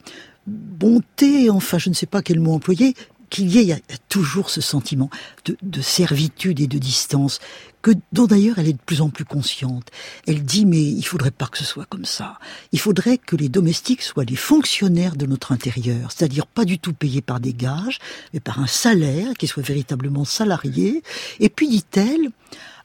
bonté, 0.49 1.49
enfin 1.49 1.78
je 1.78 1.88
ne 1.88 1.94
sais 1.94 2.04
pas 2.04 2.21
quel 2.21 2.40
mot 2.40 2.52
employer, 2.52 2.97
qu'il 3.30 3.49
y 3.49 3.71
ait, 3.71 3.80
toujours 4.09 4.50
ce 4.50 4.61
sentiment 4.61 5.09
de, 5.44 5.80
servitude 5.80 6.59
et 6.59 6.66
de 6.66 6.78
distance, 6.78 7.38
que 7.80 7.92
dont 8.11 8.26
d'ailleurs 8.26 8.59
elle 8.59 8.66
est 8.66 8.73
de 8.73 8.83
plus 8.85 9.02
en 9.02 9.11
plus 9.11 9.25
consciente. 9.25 9.88
Elle 10.26 10.42
dit 10.42 10.66
mais 10.66 10.83
il 10.83 11.04
faudrait 11.04 11.30
pas 11.30 11.47
que 11.47 11.59
ce 11.59 11.64
soit 11.64 11.85
comme 11.85 12.04
ça. 12.04 12.40
Il 12.73 12.80
faudrait 12.80 13.18
que 13.18 13.37
les 13.37 13.49
domestiques 13.49 14.02
soient 14.02 14.25
les 14.25 14.35
fonctionnaires 14.35 15.14
de 15.14 15.26
notre 15.26 15.52
intérieur, 15.52 16.11
c'est-à-dire 16.11 16.49
pas 16.49 16.64
du 16.64 16.80
tout 16.80 16.92
payés 16.92 17.23
par 17.23 17.38
des 17.38 17.54
gages, 17.54 18.00
mais 18.33 18.40
par 18.40 18.59
un 18.59 18.66
salaire, 18.66 19.35
qui 19.38 19.47
soit 19.47 19.62
véritablement 19.62 20.25
salarié. 20.25 21.04
Et 21.38 21.50
puis 21.50 21.68
dit-elle, 21.68 22.30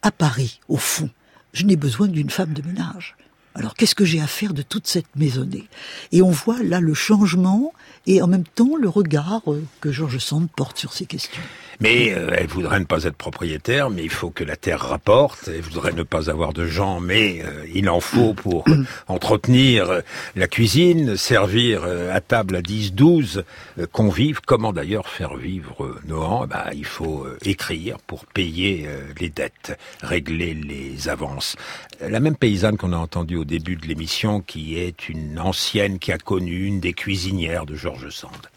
à 0.04 0.12
Paris, 0.12 0.60
au 0.68 0.78
fond, 0.78 1.10
je 1.54 1.66
n'ai 1.66 1.76
besoin 1.76 2.08
d'une 2.08 2.30
femme 2.30 2.54
de 2.54 2.62
ménage. 2.62 3.16
Alors 3.56 3.74
qu'est-ce 3.76 3.96
que 3.96 4.06
j'ai 4.06 4.22
à 4.22 4.28
faire 4.28 4.54
de 4.54 4.62
toute 4.62 4.88
cette 4.88 5.16
maisonnée? 5.16 5.68
Et 6.12 6.22
on 6.22 6.30
voit 6.30 6.62
là 6.64 6.80
le 6.80 6.94
changement 6.94 7.74
et 8.08 8.22
en 8.22 8.28
même 8.28 8.44
temps 8.44 8.76
le 8.76 8.88
regard 8.90 9.42
euh, 9.52 9.64
que 9.82 9.92
Georges 9.92 10.20
Sand 10.20 10.48
porte 10.56 10.78
sur 10.78 10.94
ces 10.94 11.06
questions. 11.06 11.42
Mais 11.80 12.14
euh, 12.14 12.32
elle 12.36 12.48
voudrait 12.48 12.80
ne 12.80 12.86
pas 12.86 13.06
être 13.06 13.16
propriétaire, 13.16 13.90
mais 13.90 14.04
il 14.04 14.10
faut 14.10 14.30
que 14.30 14.44
la 14.44 14.56
terre 14.56 14.82
rapporte. 14.82 15.48
Elle 15.48 15.62
voudrait 15.62 15.94
ne 15.94 16.04
pas 16.04 16.30
avoir 16.30 16.54
de 16.54 16.66
gens, 16.66 17.00
mais 17.00 17.42
euh, 17.44 17.66
il 17.74 17.90
en 17.90 18.00
faut 18.00 18.34
pour 18.34 18.66
entretenir 19.08 20.02
la 20.36 20.48
cuisine, 20.48 21.16
servir 21.16 21.84
à 21.84 22.22
table 22.22 22.58
à 22.58 22.62
10, 22.62 22.94
12 22.94 23.44
convives. 23.92 24.42
Comment 24.46 24.74
d'ailleurs 24.74 25.08
faire 25.08 25.36
vivre 25.36 26.00
Nohant 26.06 26.48
bah, 26.48 26.68
Il 26.74 26.86
faut 26.86 27.26
écrire 27.44 27.98
pour 28.06 28.26
payer 28.26 28.88
les 29.20 29.30
dettes, 29.30 29.78
régler 30.02 30.54
les 30.54 31.10
avances. 31.10 31.56
La 32.02 32.20
même 32.20 32.36
paysanne 32.36 32.78
qu'on 32.78 32.94
a 32.94 32.98
entendue 32.98 33.38
au 33.38 33.46
début 33.46 33.76
de 33.76 33.88
l'émission, 33.88 34.42
qui 34.42 34.78
est 34.78 35.10
une 35.10 35.40
ancienne 35.40 36.00
qui 36.00 36.12
a 36.12 36.18
connu 36.18 36.66
une 36.66 36.80
des 36.80 36.94
cuisinières 36.94 37.66
de 37.66 37.76
Georges 37.76 38.10
Sand. 38.10 38.50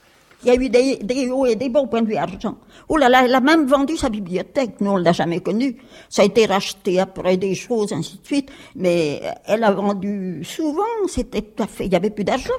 Il 0.44 0.48
y 0.48 0.50
a 0.50 0.54
eu 0.54 0.68
des, 0.68 1.30
hauts 1.30 1.46
et 1.46 1.54
des 1.54 1.68
bas 1.68 1.80
au 1.80 1.86
point 1.86 2.02
de 2.02 2.08
vue 2.08 2.16
argent. 2.16 2.56
Oh 2.88 2.96
là 2.96 3.08
là, 3.08 3.24
elle 3.24 3.34
a 3.34 3.40
même 3.40 3.66
vendu 3.66 3.96
sa 3.96 4.08
bibliothèque. 4.08 4.80
Nous, 4.80 4.90
on 4.90 4.96
l'a 4.96 5.12
jamais 5.12 5.40
connue. 5.40 5.76
Ça 6.08 6.22
a 6.22 6.24
été 6.24 6.46
racheté 6.46 6.98
après 6.98 7.36
des 7.36 7.54
choses, 7.54 7.92
ainsi 7.92 8.18
de 8.18 8.26
suite. 8.26 8.50
Mais 8.74 9.22
elle 9.46 9.62
a 9.62 9.70
vendu 9.70 10.42
souvent. 10.44 10.82
C'était 11.06 11.42
tout 11.42 11.62
à 11.62 11.66
fait, 11.66 11.86
il 11.86 11.92
y 11.92 11.96
avait 11.96 12.10
plus 12.10 12.24
d'argent. 12.24 12.52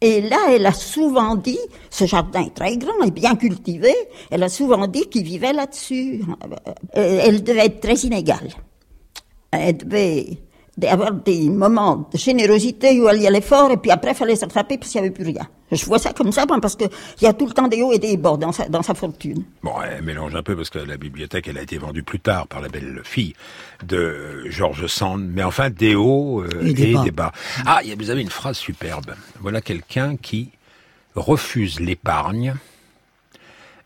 Et 0.00 0.20
là, 0.20 0.36
elle 0.50 0.66
a 0.66 0.72
souvent 0.72 1.34
dit, 1.34 1.58
ce 1.90 2.04
jardin 2.04 2.44
est 2.44 2.54
très 2.54 2.76
grand 2.76 3.02
et 3.04 3.10
bien 3.10 3.34
cultivé, 3.34 3.92
elle 4.30 4.44
a 4.44 4.48
souvent 4.48 4.86
dit 4.86 5.08
qu'il 5.08 5.24
vivait 5.24 5.52
là-dessus. 5.52 6.22
Euh, 6.96 7.20
elle 7.24 7.42
devait 7.42 7.66
être 7.66 7.80
très 7.80 7.94
inégale. 7.94 8.48
Elle 9.50 9.76
devait 9.76 10.38
avoir 10.86 11.12
des 11.12 11.48
moments 11.48 12.08
de 12.12 12.16
générosité 12.16 13.00
où 13.00 13.08
elle 13.08 13.22
y 13.22 13.26
allait 13.26 13.40
fort 13.40 13.72
et 13.72 13.76
puis 13.76 13.90
après 13.90 14.12
il 14.12 14.16
fallait 14.16 14.36
s'attraper 14.36 14.78
parce 14.78 14.92
qu'il 14.92 15.00
n'y 15.00 15.08
avait 15.08 15.14
plus 15.14 15.24
rien. 15.24 15.48
Je 15.70 15.84
vois 15.84 15.98
ça 15.98 16.12
comme 16.12 16.32
ça 16.32 16.46
parce 16.46 16.76
qu'il 16.76 16.88
y 17.20 17.26
a 17.26 17.32
tout 17.32 17.46
le 17.46 17.52
temps 17.52 17.68
des 17.68 17.82
hauts 17.82 17.92
et 17.92 17.98
des 17.98 18.16
bas 18.16 18.36
dans 18.36 18.52
sa, 18.52 18.68
dans 18.68 18.82
sa 18.82 18.94
fortune. 18.94 19.44
Bon, 19.62 19.74
elle 19.82 20.02
mélange 20.02 20.34
un 20.34 20.42
peu 20.42 20.56
parce 20.56 20.70
que 20.70 20.78
la 20.78 20.96
bibliothèque 20.96 21.48
elle 21.48 21.58
a 21.58 21.62
été 21.62 21.78
vendue 21.78 22.02
plus 22.02 22.20
tard 22.20 22.46
par 22.46 22.60
la 22.60 22.68
belle 22.68 23.00
fille 23.04 23.34
de 23.84 24.44
Georges 24.48 24.86
Sand, 24.86 25.28
mais 25.32 25.42
enfin 25.42 25.70
des 25.70 25.94
hauts 25.94 26.42
euh, 26.42 26.48
et, 26.62 26.74
des, 26.74 27.10
bas. 27.10 27.32
Ah, 27.66 27.80
vous 27.98 28.10
avez 28.10 28.22
une 28.22 28.30
phrase 28.30 28.56
superbe. 28.56 29.14
Voilà 29.40 29.60
quelqu'un 29.60 30.16
qui 30.16 30.50
refuse 31.14 31.80
l'épargne 31.80 32.54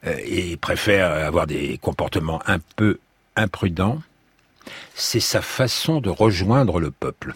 euh, 0.06 0.16
et 0.24 0.56
préfère 0.56 1.10
avoir 1.10 1.46
des 1.46 1.78
comportements 1.78 2.40
un 2.46 2.58
peu 2.76 2.98
imprudents 3.36 3.98
c'est 4.94 5.20
sa 5.20 5.42
façon 5.42 6.00
de 6.00 6.10
rejoindre 6.10 6.80
le 6.80 6.90
peuple. 6.90 7.34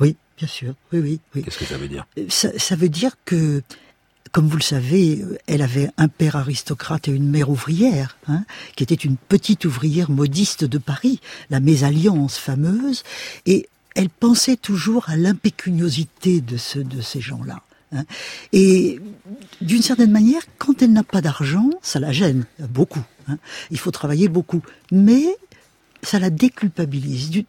Oui, 0.00 0.16
bien 0.36 0.48
sûr. 0.48 0.74
Oui, 0.92 1.20
oui, 1.34 1.42
Qu'est-ce 1.42 1.58
que 1.58 1.64
ça 1.64 1.78
veut 1.78 1.88
dire? 1.88 2.06
Euh, 2.18 2.26
ça, 2.28 2.76
veut 2.76 2.88
dire 2.88 3.12
que, 3.24 3.62
comme 4.32 4.48
vous 4.48 4.56
le 4.56 4.62
savez, 4.62 5.20
euh, 5.20 5.38
elle 5.46 5.62
avait 5.62 5.90
un 5.96 6.08
père 6.08 6.36
aristocrate 6.36 7.08
et 7.08 7.12
une 7.12 7.28
mère 7.28 7.50
ouvrière, 7.50 8.16
hein, 8.28 8.44
qui 8.76 8.82
était 8.82 8.94
une 8.94 9.16
petite 9.16 9.64
ouvrière 9.64 10.10
modiste 10.10 10.64
de 10.64 10.78
Paris, 10.78 11.20
la 11.50 11.60
mésalliance 11.60 12.38
fameuse, 12.38 13.02
et 13.46 13.68
elle 13.94 14.10
pensait 14.10 14.56
toujours 14.56 15.08
à 15.08 15.16
l'impécuniosité 15.16 16.40
de, 16.40 16.56
ce, 16.56 16.78
de 16.78 17.00
ces 17.00 17.20
gens-là. 17.20 17.62
Hein. 17.92 18.04
Et 18.52 19.00
d'une 19.60 19.82
certaine 19.82 20.10
manière, 20.10 20.42
quand 20.58 20.82
elle 20.82 20.92
n'a 20.92 21.04
pas 21.04 21.20
d'argent, 21.20 21.70
ça 21.82 22.00
la 22.00 22.12
gêne 22.12 22.44
beaucoup. 22.58 23.04
Hein. 23.28 23.38
Il 23.70 23.78
faut 23.78 23.90
travailler 23.90 24.28
beaucoup. 24.28 24.62
Mais 24.90 25.24
ça 26.02 26.18
la 26.18 26.30
déculpabilise. 26.30 27.44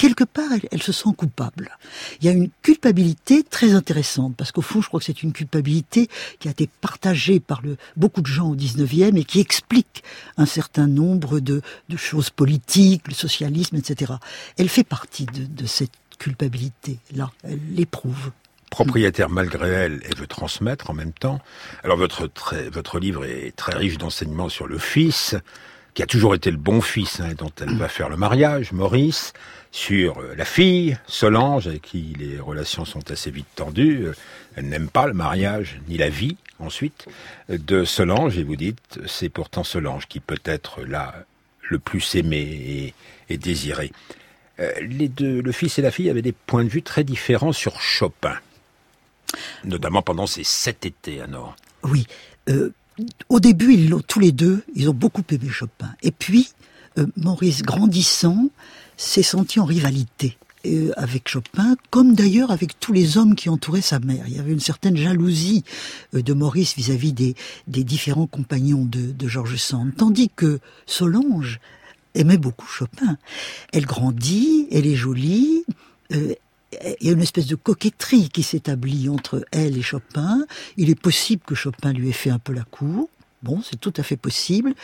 Quelque 0.00 0.24
part, 0.24 0.48
elle, 0.70 0.82
se 0.82 0.92
sent 0.92 1.10
coupable. 1.14 1.76
Il 2.20 2.24
y 2.24 2.30
a 2.30 2.32
une 2.32 2.48
culpabilité 2.62 3.42
très 3.42 3.74
intéressante, 3.74 4.34
parce 4.34 4.50
qu'au 4.50 4.62
fond, 4.62 4.80
je 4.80 4.88
crois 4.88 4.98
que 4.98 5.04
c'est 5.04 5.22
une 5.22 5.34
culpabilité 5.34 6.08
qui 6.38 6.48
a 6.48 6.52
été 6.52 6.70
partagée 6.80 7.38
par 7.38 7.60
beaucoup 7.98 8.22
de 8.22 8.26
gens 8.26 8.48
au 8.48 8.56
19e 8.56 9.18
et 9.18 9.24
qui 9.24 9.40
explique 9.40 10.02
un 10.38 10.46
certain 10.46 10.86
nombre 10.86 11.38
de, 11.40 11.60
choses 11.96 12.30
politiques, 12.30 13.08
le 13.08 13.14
socialisme, 13.14 13.76
etc. 13.76 14.14
Elle 14.56 14.70
fait 14.70 14.84
partie 14.84 15.26
de, 15.26 15.66
cette 15.66 15.92
culpabilité-là, 16.18 17.30
elle 17.44 17.60
l'éprouve 17.74 18.30
propriétaire 18.70 19.28
malgré 19.28 19.68
elle 19.68 20.00
et 20.08 20.14
veut 20.14 20.28
transmettre 20.28 20.90
en 20.90 20.94
même 20.94 21.12
temps. 21.12 21.40
Alors 21.82 21.98
votre 21.98 22.98
livre 23.00 23.24
est 23.24 23.54
très 23.56 23.76
riche 23.76 23.98
d'enseignements 23.98 24.48
sur 24.48 24.68
le 24.68 24.78
fils, 24.78 25.34
qui 25.94 26.02
a 26.02 26.06
toujours 26.06 26.34
été 26.34 26.50
le 26.50 26.56
bon 26.56 26.80
fils 26.80 27.20
hein, 27.20 27.34
dont 27.36 27.52
elle 27.60 27.76
va 27.76 27.88
faire 27.88 28.08
le 28.08 28.16
mariage, 28.16 28.72
Maurice, 28.72 29.32
sur 29.72 30.18
euh, 30.18 30.34
la 30.36 30.44
fille, 30.44 30.98
Solange, 31.06 31.66
avec 31.66 31.82
qui 31.82 32.14
les 32.18 32.38
relations 32.40 32.84
sont 32.84 33.10
assez 33.10 33.30
vite 33.30 33.46
tendues. 33.54 34.06
Euh, 34.06 34.12
elle 34.56 34.68
n'aime 34.68 34.88
pas 34.88 35.06
le 35.06 35.12
mariage, 35.12 35.80
ni 35.88 35.96
la 35.96 36.08
vie, 36.08 36.36
ensuite, 36.58 37.06
de 37.48 37.84
Solange, 37.84 38.38
et 38.38 38.42
vous 38.42 38.56
dites, 38.56 39.00
c'est 39.06 39.28
pourtant 39.28 39.64
Solange 39.64 40.06
qui 40.06 40.20
peut 40.20 40.40
être 40.44 40.82
là 40.82 41.14
le 41.68 41.78
plus 41.78 42.16
aimé 42.16 42.94
et, 43.28 43.36
désiré. 43.36 43.92
Euh, 44.58 44.72
les 44.80 45.08
deux, 45.08 45.40
le 45.40 45.52
fils 45.52 45.78
et 45.78 45.82
la 45.82 45.92
fille 45.92 46.10
avaient 46.10 46.20
des 46.20 46.32
points 46.32 46.64
de 46.64 46.68
vue 46.68 46.82
très 46.82 47.04
différents 47.04 47.52
sur 47.52 47.80
Chopin, 47.80 48.36
notamment 49.64 50.02
pendant 50.02 50.26
ces 50.26 50.42
sept 50.42 50.84
étés 50.84 51.20
à 51.20 51.28
Nord. 51.28 51.54
Oui, 51.84 52.06
au 53.28 53.40
début, 53.40 53.74
ils 53.74 53.88
l'ont 53.88 54.02
tous 54.06 54.20
les 54.20 54.32
deux, 54.32 54.62
ils 54.74 54.88
ont 54.88 54.94
beaucoup 54.94 55.22
aimé 55.30 55.48
Chopin. 55.48 55.90
Et 56.02 56.10
puis, 56.10 56.48
euh, 56.98 57.06
Maurice, 57.16 57.62
grandissant, 57.62 58.48
s'est 58.96 59.22
senti 59.22 59.60
en 59.60 59.64
rivalité 59.64 60.36
euh, 60.66 60.92
avec 60.96 61.28
Chopin, 61.28 61.76
comme 61.90 62.14
d'ailleurs 62.14 62.50
avec 62.50 62.78
tous 62.80 62.92
les 62.92 63.16
hommes 63.16 63.34
qui 63.34 63.48
entouraient 63.48 63.80
sa 63.80 63.98
mère. 63.98 64.24
Il 64.26 64.36
y 64.36 64.38
avait 64.38 64.52
une 64.52 64.60
certaine 64.60 64.96
jalousie 64.96 65.64
euh, 66.14 66.22
de 66.22 66.32
Maurice 66.32 66.76
vis-à-vis 66.76 67.12
des, 67.12 67.34
différents 67.66 68.26
compagnons 68.26 68.84
de, 68.84 69.12
de 69.12 69.28
Georges 69.28 69.56
Sand, 69.56 69.92
tandis 69.96 70.30
que 70.34 70.60
Solange 70.86 71.60
aimait 72.14 72.38
beaucoup 72.38 72.66
Chopin. 72.66 73.16
Elle 73.72 73.86
grandit, 73.86 74.66
elle 74.72 74.86
est 74.86 74.96
jolie, 74.96 75.64
il 77.00 77.06
y 77.06 77.10
a 77.10 77.12
une 77.12 77.22
espèce 77.22 77.46
de 77.46 77.56
coquetterie 77.56 78.28
qui 78.28 78.42
s'établit 78.42 79.08
entre 79.08 79.44
elle 79.50 79.76
et 79.76 79.82
Chopin. 79.82 80.44
Il 80.76 80.90
est 80.90 81.00
possible 81.00 81.42
que 81.44 81.54
Chopin 81.54 81.92
lui 81.92 82.08
ait 82.08 82.12
fait 82.12 82.30
un 82.30 82.38
peu 82.38 82.52
la 82.52 82.64
cour. 82.64 83.08
Bon, 83.42 83.62
c'est 83.62 83.80
tout 83.80 83.94
à 83.96 84.02
fait 84.02 84.16
possible. 84.16 84.74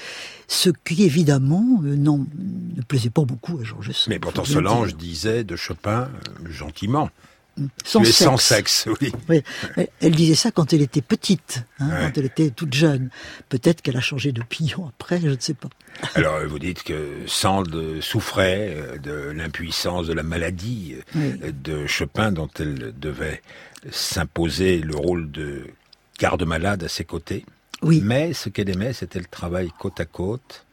Ce 0.49 0.71
qui, 0.71 1.05
évidemment, 1.05 1.83
euh, 1.85 1.95
non, 1.95 2.27
ne 2.39 2.83
plaisait 2.83 3.11
pas 3.11 3.23
beaucoup 3.23 3.59
à 3.61 3.65
Georges 3.65 3.93
Sand. 3.93 4.09
Mais 4.09 4.19
pourtant, 4.19 4.45
Solange 4.45 4.97
disait 4.97 5.45
de 5.45 5.57
Chopin, 5.57 6.09
euh, 6.45 6.51
gentiment, 6.51 7.11
Sans 7.85 8.01
tu 8.03 8.09
es 8.09 8.13
sexe. 8.13 8.25
sans 8.25 8.37
sexe, 8.37 8.89
oui. 9.01 9.13
Oui, 9.29 9.43
elle- 10.01 10.15
disait 10.15 10.35
ça 10.35 10.51
quand 10.51 10.73
elle 10.73 10.83
était 10.83 11.01
petite, 11.03 11.65
hein, 11.79 11.89
Ouais. 11.89 11.97
quand 12.03 12.19
elle 12.19 12.27
était 12.27 12.51
toute 12.51 12.75
jeune. 12.75 13.09
Peut-être 13.49 13.81
qu'elle 13.83 13.97
a 13.97 14.01
changé 14.01 14.33
d'opinion 14.33 14.87
après, 14.89 15.21
je 15.21 15.29
ne 15.29 15.37
sais 15.39 15.55
pas. 15.55 15.69
Alors, 16.15 16.41
vous 16.47 16.59
dites 16.59 16.83
que 16.83 17.21
Sand 17.27 18.01
souffrait 18.01 18.75
euh, 18.77 18.99
de 18.99 19.31
l'impuissance, 19.31 20.07
de 20.07 20.13
la 20.13 20.23
maladie 20.23 20.97
euh, 21.17 21.31
Oui. 21.43 21.53
de 21.63 21.87
Chopin, 21.87 22.31
dont 22.33 22.51
elle 22.59 22.93
devait 22.99 23.41
s'imposer 23.91 24.79
le 24.79 24.95
rôle 24.97 25.31
de 25.31 25.67
garde-malade 26.19 26.85
à 26.85 26.89
ses 26.89 27.05
côtés. 27.05 27.45
Oui. 27.83 28.01
Mais 28.03 28.33
ce 28.33 28.49
qu'elle 28.49 28.71
aimait, 28.71 28.93
c'était 28.93 29.19
le 29.19 29.27
travail 29.27 29.71
côte 29.79 30.01
à 30.01 30.05
côte. 30.07 30.66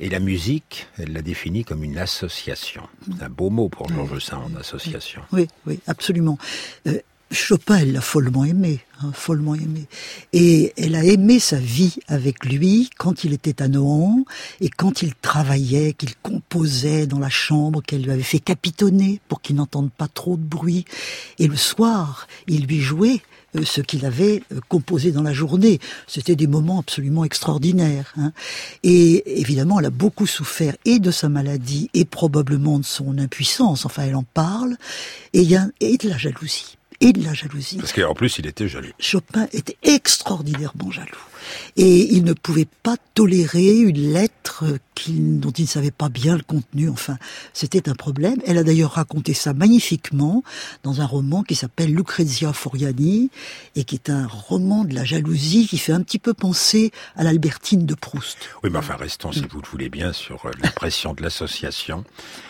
Et 0.00 0.08
la 0.08 0.18
musique, 0.18 0.88
elle 0.98 1.12
l'a 1.12 1.22
définie 1.22 1.64
comme 1.64 1.84
une 1.84 1.98
association. 1.98 2.82
C'est 3.06 3.22
un 3.22 3.28
beau 3.28 3.50
mot 3.50 3.68
pour 3.68 3.88
Georges 3.88 4.18
Sand, 4.18 4.56
association. 4.58 5.22
Oui, 5.32 5.46
oui, 5.66 5.78
absolument. 5.86 6.38
Euh, 6.86 6.98
Chopin, 7.30 7.78
elle 7.78 7.92
l'a 7.92 8.00
follement 8.00 8.44
aimé, 8.44 8.80
hein, 9.00 9.10
follement 9.12 9.54
aimé. 9.54 9.86
Et 10.32 10.72
elle 10.76 10.94
a 10.94 11.04
aimé 11.04 11.38
sa 11.40 11.58
vie 11.58 11.96
avec 12.06 12.44
lui 12.44 12.90
quand 12.96 13.24
il 13.24 13.32
était 13.32 13.62
à 13.62 13.68
Nohant 13.68 14.24
et 14.60 14.68
quand 14.68 15.02
il 15.02 15.14
travaillait, 15.14 15.94
qu'il 15.94 16.14
composait 16.16 17.06
dans 17.06 17.18
la 17.18 17.30
chambre 17.30 17.82
qu'elle 17.82 18.02
lui 18.02 18.12
avait 18.12 18.22
fait 18.22 18.38
capitonner 18.38 19.20
pour 19.28 19.40
qu'il 19.40 19.56
n'entende 19.56 19.90
pas 19.90 20.08
trop 20.08 20.36
de 20.36 20.42
bruit. 20.42 20.84
Et 21.38 21.48
le 21.48 21.56
soir, 21.56 22.28
il 22.46 22.66
lui 22.66 22.80
jouait 22.80 23.20
ce 23.62 23.80
qu'il 23.80 24.04
avait 24.06 24.42
euh, 24.52 24.60
composé 24.68 25.12
dans 25.12 25.22
la 25.22 25.32
journée. 25.32 25.78
C'était 26.06 26.36
des 26.36 26.46
moments 26.46 26.80
absolument 26.80 27.24
extraordinaires. 27.24 28.12
hein. 28.16 28.32
Et 28.82 29.40
évidemment, 29.40 29.78
elle 29.80 29.86
a 29.86 29.90
beaucoup 29.90 30.26
souffert 30.26 30.74
et 30.84 30.98
de 30.98 31.10
sa 31.10 31.28
maladie 31.28 31.90
et 31.94 32.04
probablement 32.04 32.78
de 32.78 32.84
son 32.84 33.18
impuissance. 33.18 33.86
Enfin, 33.86 34.04
elle 34.04 34.16
en 34.16 34.24
parle. 34.34 34.76
Et 35.32 35.42
y 35.42 35.56
a 35.56 35.66
et 35.80 35.96
de 35.96 36.08
la 36.08 36.18
jalousie. 36.18 36.76
Et 37.00 37.12
de 37.12 37.22
la 37.24 37.34
jalousie. 37.34 37.76
Parce 37.76 37.92
qu'en 37.92 38.14
plus, 38.14 38.38
il 38.38 38.46
était 38.46 38.68
jaloux. 38.68 38.88
Chopin 38.98 39.46
était 39.52 39.76
extraordinairement 39.82 40.90
jaloux. 40.90 41.08
Et 41.76 42.14
il 42.14 42.24
ne 42.24 42.32
pouvait 42.32 42.68
pas 42.82 42.96
tolérer 43.14 43.78
une 43.78 44.12
lettre 44.12 44.64
qu'il- 44.94 45.40
dont 45.40 45.50
il 45.50 45.62
ne 45.62 45.68
savait 45.68 45.90
pas 45.90 46.08
bien 46.08 46.36
le 46.36 46.42
contenu. 46.42 46.88
Enfin, 46.88 47.16
c'était 47.52 47.88
un 47.88 47.94
problème. 47.94 48.36
Elle 48.46 48.58
a 48.58 48.62
d'ailleurs 48.64 48.92
raconté 48.92 49.34
ça 49.34 49.52
magnifiquement 49.54 50.42
dans 50.82 51.00
un 51.00 51.06
roman 51.06 51.42
qui 51.42 51.54
s'appelle 51.54 51.94
Lucrezia 51.94 52.52
Foriani 52.52 53.30
et 53.76 53.84
qui 53.84 53.94
est 53.96 54.10
un 54.10 54.26
roman 54.26 54.84
de 54.84 54.94
la 54.94 55.04
jalousie 55.04 55.66
qui 55.68 55.78
fait 55.78 55.92
un 55.92 56.02
petit 56.02 56.18
peu 56.18 56.34
penser 56.34 56.92
à 57.16 57.24
l'Albertine 57.24 57.86
de 57.86 57.94
Proust. 57.94 58.38
Oui, 58.62 58.70
mais 58.70 58.78
enfin, 58.78 58.96
restons, 58.96 59.32
si 59.32 59.44
vous 59.50 59.60
le 59.60 59.68
voulez 59.68 59.88
bien, 59.88 60.12
sur 60.12 60.46
euh, 60.46 60.50
l'impression 60.62 61.14
de 61.14 61.22
l'association. 61.22 62.04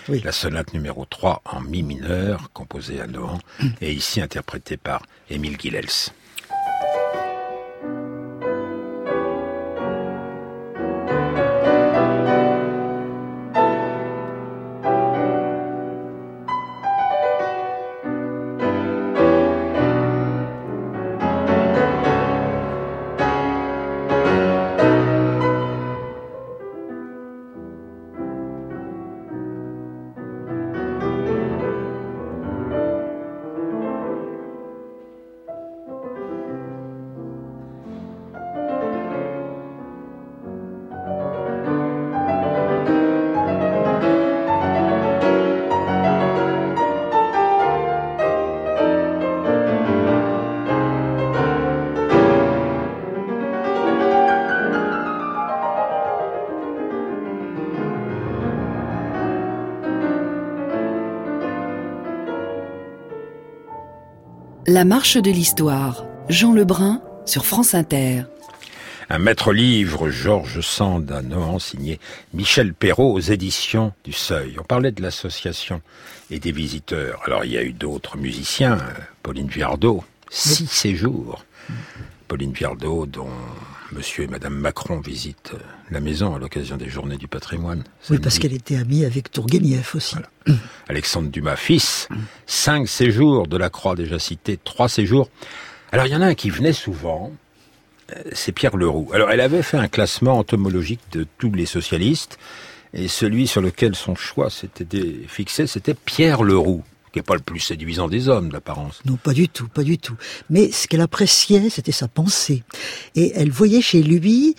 Oui. 0.09 0.21
La 0.25 0.33
sonate 0.33 0.75
numéro 0.75 1.05
3 1.05 1.43
en 1.45 1.61
mi 1.61 1.83
mineur, 1.83 2.51
composée 2.53 3.01
à 3.01 3.07
Nohant, 3.07 3.39
et 3.81 3.93
ici 3.93 4.21
interprétée 4.21 4.77
par 4.77 5.03
Émile 5.31 5.57
Guilels. 5.57 5.89
La 64.75 64.85
marche 64.85 65.19
de 65.19 65.31
l'histoire. 65.31 66.04
Jean 66.28 66.52
Lebrun 66.52 67.00
sur 67.26 67.47
France 67.47 67.75
Inter. 67.75 68.25
Un 69.09 69.19
maître 69.21 69.52
livre, 69.52 70.11
Georges 70.11 70.62
Sand, 70.62 71.12
à 71.12 71.23
Nohant, 71.23 71.61
signé 71.61 72.00
Michel 72.33 72.75
Perrault 72.75 73.12
aux 73.12 73.21
éditions 73.21 73.93
du 74.02 74.11
Seuil. 74.11 74.57
On 74.59 74.64
parlait 74.64 74.90
de 74.90 75.00
l'association 75.00 75.81
et 76.28 76.40
des 76.40 76.50
visiteurs. 76.50 77.21
Alors, 77.25 77.45
il 77.45 77.52
y 77.52 77.57
a 77.57 77.62
eu 77.62 77.73
d'autres 77.73 78.16
musiciens. 78.16 78.78
Pauline 79.23 79.47
Viardot, 79.47 80.02
six 80.28 80.67
séjours. 80.67 81.45
Pauline 82.26 82.52
Viardot, 82.52 83.06
dont 83.06 83.30
monsieur 83.95 84.25
et 84.25 84.26
madame 84.26 84.54
Macron 84.54 85.00
visitent 85.00 85.52
la 85.91 86.00
maison 86.00 86.35
à 86.35 86.39
l'occasion 86.39 86.76
des 86.76 86.89
journées 86.89 87.17
du 87.17 87.28
patrimoine. 87.28 87.85
Oui, 88.11 88.19
parce 88.19 88.39
qu'elle 88.39 88.52
était 88.52 88.76
amie 88.76 89.04
avec 89.04 89.30
Tourguenieff 89.30 89.95
aussi. 89.95 90.17
Alexandre 90.89 91.30
Dumas, 91.30 91.57
fils. 91.57 92.09
Cinq 92.47 92.89
séjours 92.89 93.47
de 93.47 93.57
la 93.57 93.71
Croix 93.71 93.95
déjà 93.95 94.19
cité, 94.19 94.59
trois 94.63 94.89
séjours. 94.89 95.30
Alors 95.93 96.07
il 96.07 96.13
y 96.13 96.17
en 96.17 96.23
a 96.23 96.26
un 96.26 96.35
qui 96.35 96.50
venait 96.50 96.73
souvent, 96.73 97.33
euh, 98.15 98.23
c'est 98.33 98.52
Pierre 98.52 98.76
Leroux. 98.76 99.11
Alors 99.15 99.30
elle 99.30 99.41
avait 99.41 99.63
fait 99.63 99.78
un 99.78 99.89
classement 99.89 100.39
entomologique 100.39 101.00
de 101.13 101.26
tous 101.39 101.52
les 101.52 101.67
socialistes, 101.67 102.39
et 102.93 103.09
celui 103.09 103.47
sur 103.47 103.61
lequel 103.61 103.95
son 103.95 104.15
choix 104.15 104.50
s'était 104.50 104.87
fixé, 105.28 105.67
c'était 105.67 105.95
Pierre 105.95 106.43
Leroux, 106.43 106.83
qui 107.15 107.21
n'est 107.21 107.23
pas 107.23 107.37
le 107.37 107.41
plus 107.41 107.61
séduisant 107.61 108.09
des 108.09 108.29
hommes 108.29 108.49
d'apparence. 108.49 109.00
Non, 109.05 109.15
pas 109.15 109.35
du 109.35 109.49
tout, 109.49 109.69
pas 109.69 109.85
du 109.85 109.99
tout. 109.99 110.17
Mais 110.50 110.73
ce 110.73 110.89
qu'elle 110.89 111.00
appréciait, 111.00 111.71
c'était 111.71 111.93
sa 111.93 112.09
pensée. 112.09 112.65
Et 113.15 113.31
elle 113.37 113.53
voyait 113.53 113.81
chez 113.81 114.03
lui 114.03 114.57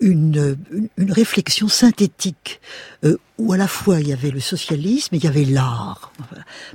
une, 0.00 0.56
une, 0.96 1.12
réflexion 1.12 1.68
synthétique, 1.68 2.60
euh, 3.04 3.18
où 3.38 3.52
à 3.52 3.56
la 3.56 3.66
fois 3.66 4.00
il 4.00 4.08
y 4.08 4.12
avait 4.12 4.30
le 4.30 4.40
socialisme 4.40 5.14
et 5.14 5.18
il 5.18 5.24
y 5.24 5.26
avait 5.26 5.44
l'art. 5.44 6.12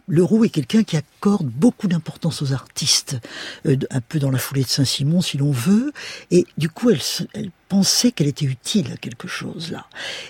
Leroux 0.08 0.46
est 0.46 0.50
quelqu'un 0.50 0.84
qui 0.84 0.98
accorde 0.98 1.48
beaucoup 1.48 1.88
d'importance 1.88 2.41
aux 2.41 2.54
artistes, 2.54 3.17
euh, 3.65 3.78
un 3.91 4.02
peu 4.02 4.20
dans 4.20 4.32
la 4.32 4.38
foulée 4.38 4.63
de 4.63 4.67
Saint-Simon, 4.67 5.22
si 5.22 5.38
l'on 5.38 5.52
veut. 5.52 5.91
Et 6.32 6.46
du 6.58 6.70
coup, 6.70 6.89
elle 6.89 7.52
pensait 7.70 8.12
qu'elle 8.12 8.28
était 8.28 8.46
utile 8.46 8.91
à 8.93 8.98
quelque 8.98 9.28
chose 9.28 9.72
là. 9.72 9.86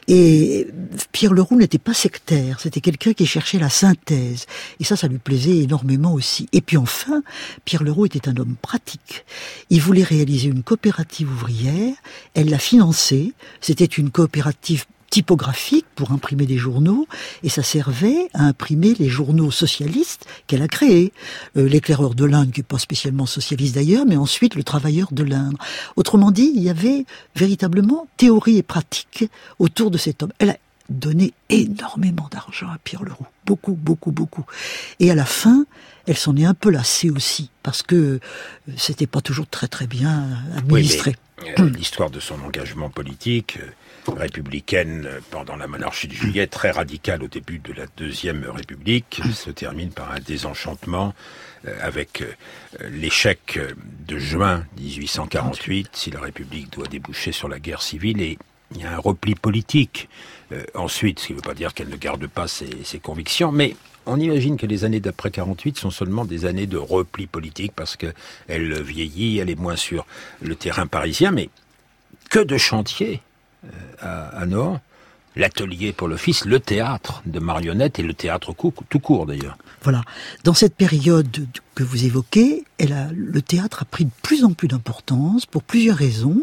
Et 0.08 0.68
Pierre 1.12 1.34
Leroux 1.34 1.58
n'était 1.58 1.78
pas 1.78 1.94
sectaire, 1.94 2.60
c'était 2.60 2.82
quelqu'un 2.82 3.14
qui 3.14 3.26
cherchait 3.26 3.60
la 3.60 3.70
synthèse. 3.70 4.46
Et 4.80 4.84
ça, 4.84 4.96
ça 4.96 5.08
lui 5.08 5.20
plaisait 5.20 5.58
énormément 5.58 6.14
aussi. 6.14 6.48
Et 6.52 6.62
puis 6.62 6.78
enfin, 6.78 7.22
Pierre 7.66 7.84
Leroux 7.84 8.06
était 8.06 8.28
un 8.28 8.38
homme 8.38 8.56
pratique. 8.62 9.26
Il 9.70 9.82
voulait 9.82 10.04
réaliser 10.04 10.50
une 10.50 10.64
coopérative 10.64 11.32
ouvrière, 11.32 11.94
elle 12.34 12.50
l'a 12.50 12.60
c'était 13.62 13.86
une 13.86 14.10
coopérative 14.10 14.86
typographique 15.10 15.86
pour 15.96 16.12
imprimer 16.12 16.46
des 16.46 16.58
journaux 16.58 17.08
et 17.44 17.50
ça 17.50 17.64
servait 17.64 18.30
à 18.34 18.44
imprimer 18.44 18.94
les 19.00 19.08
journaux 19.08 19.52
socialistes 19.52 20.26
qu'elle 20.48 20.62
a 20.62 20.68
créés. 20.68 21.14
Euh, 21.56 21.68
L'éclaireur 21.68 22.14
de 22.14 22.26
l'Inde, 22.26 22.52
qui 22.52 22.60
n'est 22.60 22.66
pas 22.66 22.78
spécialement 22.78 23.26
socialiste 23.26 23.76
d'ailleurs, 23.76 24.06
mais 24.06 24.18
ensuite 24.18 24.56
le 24.56 24.64
travailleur 24.64 25.08
de 25.12 25.24
l'Inde. 25.24 25.56
Autrement 25.96 26.32
dit, 26.32 26.52
il 26.56 26.62
y 26.62 26.70
avait 26.70 27.06
véritablement 27.36 28.08
théorie 28.18 28.58
et 28.58 28.64
pratique 28.64 29.30
autour 29.60 29.92
de 29.92 29.98
cet 29.98 30.24
homme. 30.24 30.34
Elle 30.40 30.52
a 30.52 30.58
donné 30.90 31.34
énormément 31.50 32.28
d'argent 32.32 32.68
à 32.68 32.78
Pierre 32.84 33.04
Leroux. 33.04 33.28
Beaucoup, 33.46 33.74
beaucoup, 33.74 34.12
beaucoup. 34.12 34.46
Et 35.00 35.10
à 35.10 35.16
la 35.16 35.26
fin, 35.26 35.66
elle 36.06 36.18
s'en 36.18 36.36
est 36.36 36.46
un 36.46 36.54
peu 36.54 36.70
lassée 36.70 37.10
aussi, 37.10 37.50
parce 37.64 37.82
que 37.82 37.96
euh, 37.96 38.20
c'était 38.78 39.08
pas 39.08 39.22
toujours 39.22 39.48
très 39.48 39.68
très 39.68 39.88
bien 39.88 40.28
administré. 40.56 41.12
Oui, 41.12 41.27
L'histoire 41.60 42.10
de 42.10 42.20
son 42.20 42.42
engagement 42.42 42.90
politique, 42.90 43.60
euh, 43.62 44.12
républicaine 44.12 45.06
euh, 45.06 45.20
pendant 45.30 45.56
la 45.56 45.68
monarchie 45.68 46.08
de 46.08 46.14
juillet, 46.14 46.48
très 46.48 46.72
radicale 46.72 47.22
au 47.24 47.28
début 47.28 47.60
de 47.60 47.74
la 47.74 47.86
deuxième 47.96 48.44
République, 48.50 49.22
se 49.34 49.52
termine 49.52 49.92
par 49.92 50.12
un 50.12 50.20
désenchantement 50.20 51.14
euh, 51.66 51.76
avec 51.82 52.22
euh, 52.22 52.34
l'échec 52.90 53.58
euh, 53.58 53.72
de 54.08 54.18
juin 54.18 54.66
1848, 54.80 55.90
si 55.94 56.12
la 56.12 56.20
République 56.20 56.72
doit 56.72 56.88
déboucher 56.88 57.32
sur 57.32 57.48
la 57.48 57.60
guerre 57.60 57.82
civile, 57.82 58.22
et 58.22 58.38
il 58.76 58.82
y 58.82 58.86
a 58.86 58.94
un 58.94 58.98
repli 58.98 59.36
politique. 59.36 60.10
Euh, 60.52 60.64
ensuite, 60.76 61.20
ce 61.20 61.28
qui 61.28 61.34
ne 61.34 61.38
veut 61.38 61.42
pas 61.42 61.54
dire 61.54 61.74
qu'elle 61.74 61.90
ne 61.90 61.96
garde 61.96 62.28
pas 62.28 62.48
ses, 62.48 62.84
ses 62.84 63.00
convictions, 63.00 63.52
mais 63.52 63.76
on 64.08 64.20
imagine 64.20 64.58
que 64.58 64.66
les 64.66 64.84
années 64.84 65.00
d'après 65.00 65.32
48 65.32 65.78
sont 65.78 65.92
seulement 65.92 66.26
des 66.26 66.46
années 66.46 66.68
de 66.68 66.78
repli 66.78 67.28
politique 67.28 67.74
parce 67.76 67.96
que 67.96 68.08
elle 68.48 68.82
vieillit, 68.82 69.38
elle 69.38 69.50
est 69.50 69.60
moins 69.60 69.76
sur 69.76 70.06
le 70.42 70.56
terrain 70.56 70.88
parisien, 70.88 71.32
mais 71.32 71.50
que 72.30 72.40
de 72.40 72.58
chantiers 72.58 73.22
euh, 73.66 73.70
à, 74.00 74.28
à 74.40 74.46
Nord. 74.46 74.80
l'atelier 75.38 75.94
pour 75.94 76.08
le 76.08 76.18
fils, 76.18 76.46
le 76.46 76.60
théâtre 76.60 77.22
de 77.26 77.40
marionnettes 77.40 78.00
et 78.00 78.04
le 78.04 78.14
théâtre 78.14 78.54
tout 78.90 79.00
court 79.00 79.26
d'ailleurs. 79.26 79.58
Voilà. 79.84 80.04
Dans 80.44 80.54
cette 80.54 80.76
période 80.76 81.48
que 81.76 81.84
vous 81.84 82.06
évoquez, 82.06 82.64
elle 82.78 82.94
a, 82.94 83.10
le 83.14 83.42
théâtre 83.42 83.84
a 83.84 83.86
pris 83.86 84.06
de 84.06 84.12
plus 84.24 84.44
en 84.44 84.54
plus 84.54 84.68
d'importance 84.68 85.46
pour 85.46 85.64
plusieurs 85.64 85.98
raisons. 85.98 86.42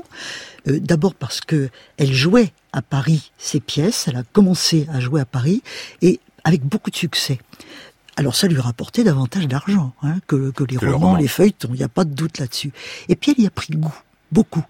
Euh, 0.68 0.79
d'abord 0.81 1.14
parce 1.14 1.40
que 1.40 1.68
elle 1.96 2.12
jouait 2.12 2.53
à 2.72 2.83
Paris 2.83 3.33
ses 3.38 3.61
pièces, 3.61 4.09
elle 4.09 4.16
a 4.16 4.22
commencé 4.22 4.87
à 4.92 5.00
jouer 5.00 5.20
à 5.20 5.24
Paris 5.27 5.62
et 6.03 6.20
avec 6.44 6.62
beaucoup 6.62 6.90
de 6.90 6.96
succès. 6.96 7.38
Alors 8.16 8.37
ça 8.37 8.46
lui 8.46 8.61
rapportait 8.61 9.02
davantage 9.02 9.48
d'argent 9.48 9.92
hein, 10.02 10.18
que, 10.26 10.50
que, 10.52 10.64
les 10.64 10.76
romans, 10.76 11.16
les 11.16 11.28
feuilletons, 11.28 11.70
il 11.72 11.78
n'y 11.78 11.83
a 11.83 11.88
pas 11.88 12.04
de 12.04 12.14
doute 12.14 12.38
là-dessus. 12.38 12.72
Et 13.09 13.16
puis 13.16 13.33
elle 13.37 13.42
y 13.42 13.46
a 13.46 13.50
pris 13.50 13.74
goût, 13.74 13.94
beaucoup. 14.30 14.64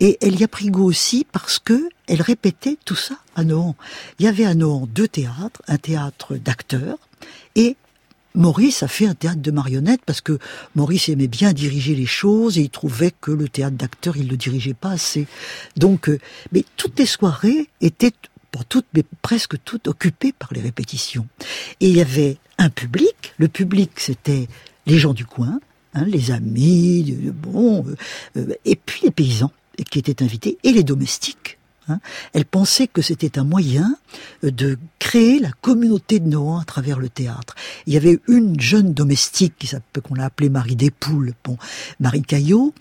Et 0.00 0.18
elle 0.20 0.38
y 0.38 0.44
a 0.44 0.48
pris 0.48 0.68
goût 0.68 0.84
aussi 0.84 1.26
parce 1.32 1.58
que 1.58 1.88
elle 2.08 2.20
répétait 2.20 2.76
tout 2.84 2.96
ça 2.96 3.14
à 3.36 3.44
Nohant. 3.44 3.76
Il 4.18 4.26
y 4.26 4.28
avait 4.28 4.44
à 4.44 4.54
Nohant 4.54 4.86
deux 4.86 5.08
théâtres, 5.08 5.62
un 5.66 5.78
théâtre 5.78 6.36
d'acteurs 6.36 6.98
et 7.54 7.76
Maurice 8.34 8.82
a 8.82 8.88
fait 8.88 9.06
un 9.06 9.14
théâtre 9.14 9.40
de 9.40 9.50
marionnettes 9.50 10.02
parce 10.06 10.20
que 10.20 10.38
Maurice 10.76 11.08
aimait 11.08 11.26
bien 11.26 11.52
diriger 11.52 11.94
les 11.94 12.06
choses 12.06 12.58
et 12.58 12.62
il 12.62 12.70
trouvait 12.70 13.12
que 13.20 13.32
le 13.32 13.48
théâtre 13.48 13.76
d'acteurs, 13.76 14.16
il 14.16 14.28
le 14.28 14.36
dirigeait 14.36 14.74
pas 14.74 14.90
assez. 14.90 15.26
Donc, 15.76 16.08
euh, 16.08 16.20
mais 16.52 16.64
toutes 16.76 16.98
les 16.98 17.06
soirées 17.06 17.68
étaient, 17.80 18.12
toutes, 18.68 18.86
mais 18.94 19.04
presque 19.22 19.56
toutes, 19.64 19.88
occupées 19.88 20.32
par 20.32 20.52
les 20.52 20.60
répétitions. 20.60 21.26
Et 21.80 21.88
il 21.88 21.96
y 21.96 22.00
avait 22.00 22.36
un 22.58 22.70
public. 22.70 23.34
Le 23.38 23.48
public, 23.48 23.90
c'était 23.96 24.48
les 24.86 24.98
gens 24.98 25.14
du 25.14 25.24
coin, 25.24 25.60
hein, 25.94 26.04
les 26.04 26.30
amis, 26.30 27.16
bon, 27.32 27.84
euh, 27.86 27.96
euh, 28.36 28.54
et 28.64 28.76
puis 28.76 29.00
les 29.04 29.10
paysans 29.10 29.52
qui 29.90 29.98
étaient 29.98 30.22
invités 30.22 30.58
et 30.64 30.72
les 30.72 30.82
domestiques. 30.82 31.58
Hein. 31.88 32.00
Elle 32.32 32.44
pensait 32.44 32.86
que 32.86 33.02
c'était 33.02 33.38
un 33.38 33.44
moyen 33.44 33.96
euh, 34.44 34.50
de 34.50 34.78
créer 34.98 35.38
la 35.38 35.52
communauté 35.60 36.20
de 36.20 36.28
Nohant 36.28 36.58
à 36.58 36.64
travers 36.64 36.98
le 36.98 37.08
théâtre. 37.08 37.54
Il 37.86 37.94
y 37.94 37.96
avait 37.96 38.18
une 38.28 38.60
jeune 38.60 38.92
domestique 38.92 39.74
qu'on 40.02 40.16
a 40.16 40.24
appelée 40.24 40.50
Marie 40.50 40.76
Despoules, 40.76 41.32
bon, 41.44 41.56
Marie 41.98 42.22
Caillot, 42.22 42.74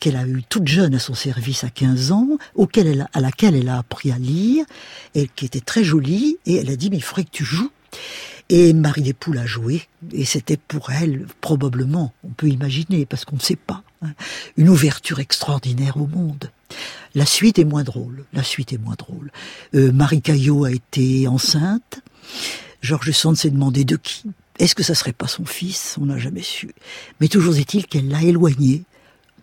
qu'elle 0.00 0.16
a 0.16 0.26
eu 0.26 0.42
toute 0.48 0.66
jeune 0.66 0.94
à 0.94 0.98
son 0.98 1.14
service 1.14 1.62
à 1.62 1.70
15 1.70 2.10
ans, 2.12 2.28
auquel 2.54 2.86
elle, 2.86 3.08
à 3.12 3.20
laquelle 3.20 3.54
elle 3.54 3.68
a 3.68 3.78
appris 3.78 4.10
à 4.10 4.18
lire, 4.18 4.64
et 5.14 5.28
qui 5.28 5.44
était 5.44 5.60
très 5.60 5.84
jolie, 5.84 6.38
et 6.46 6.56
elle 6.56 6.70
a 6.70 6.76
dit, 6.76 6.90
mais 6.90 6.96
il 6.96 7.02
faudrait 7.02 7.24
que 7.24 7.30
tu 7.30 7.44
joues. 7.44 7.70
Et 8.48 8.72
Marie 8.72 9.02
Despoules 9.02 9.38
a 9.38 9.46
joué, 9.46 9.82
et 10.12 10.24
c'était 10.24 10.56
pour 10.56 10.90
elle, 10.90 11.26
probablement, 11.40 12.12
on 12.24 12.30
peut 12.30 12.48
imaginer, 12.48 13.06
parce 13.06 13.24
qu'on 13.24 13.36
ne 13.36 13.40
sait 13.40 13.56
pas, 13.56 13.84
hein, 14.02 14.12
une 14.56 14.68
ouverture 14.70 15.20
extraordinaire 15.20 15.98
au 15.98 16.06
monde. 16.06 16.50
La 17.14 17.26
suite 17.26 17.58
est 17.58 17.64
moins 17.64 17.84
drôle. 17.84 18.24
La 18.32 18.42
suite 18.42 18.72
est 18.72 18.78
moins 18.78 18.94
drôle. 18.96 19.30
Euh, 19.74 19.92
Marie 19.92 20.22
Caillot 20.22 20.64
a 20.64 20.72
été 20.72 21.28
enceinte. 21.28 22.00
Georges 22.82 23.12
Sand 23.12 23.36
s'est 23.36 23.50
demandé 23.50 23.84
de 23.84 23.96
qui. 23.96 24.24
Est-ce 24.58 24.74
que 24.74 24.82
ça 24.82 24.94
serait 24.94 25.12
pas 25.12 25.26
son 25.26 25.44
fils? 25.44 25.96
On 26.00 26.06
n'a 26.06 26.18
jamais 26.18 26.42
su. 26.42 26.70
Mais 27.20 27.28
toujours 27.28 27.56
est-il 27.56 27.86
qu'elle 27.86 28.08
l'a 28.08 28.22
éloigné 28.22 28.84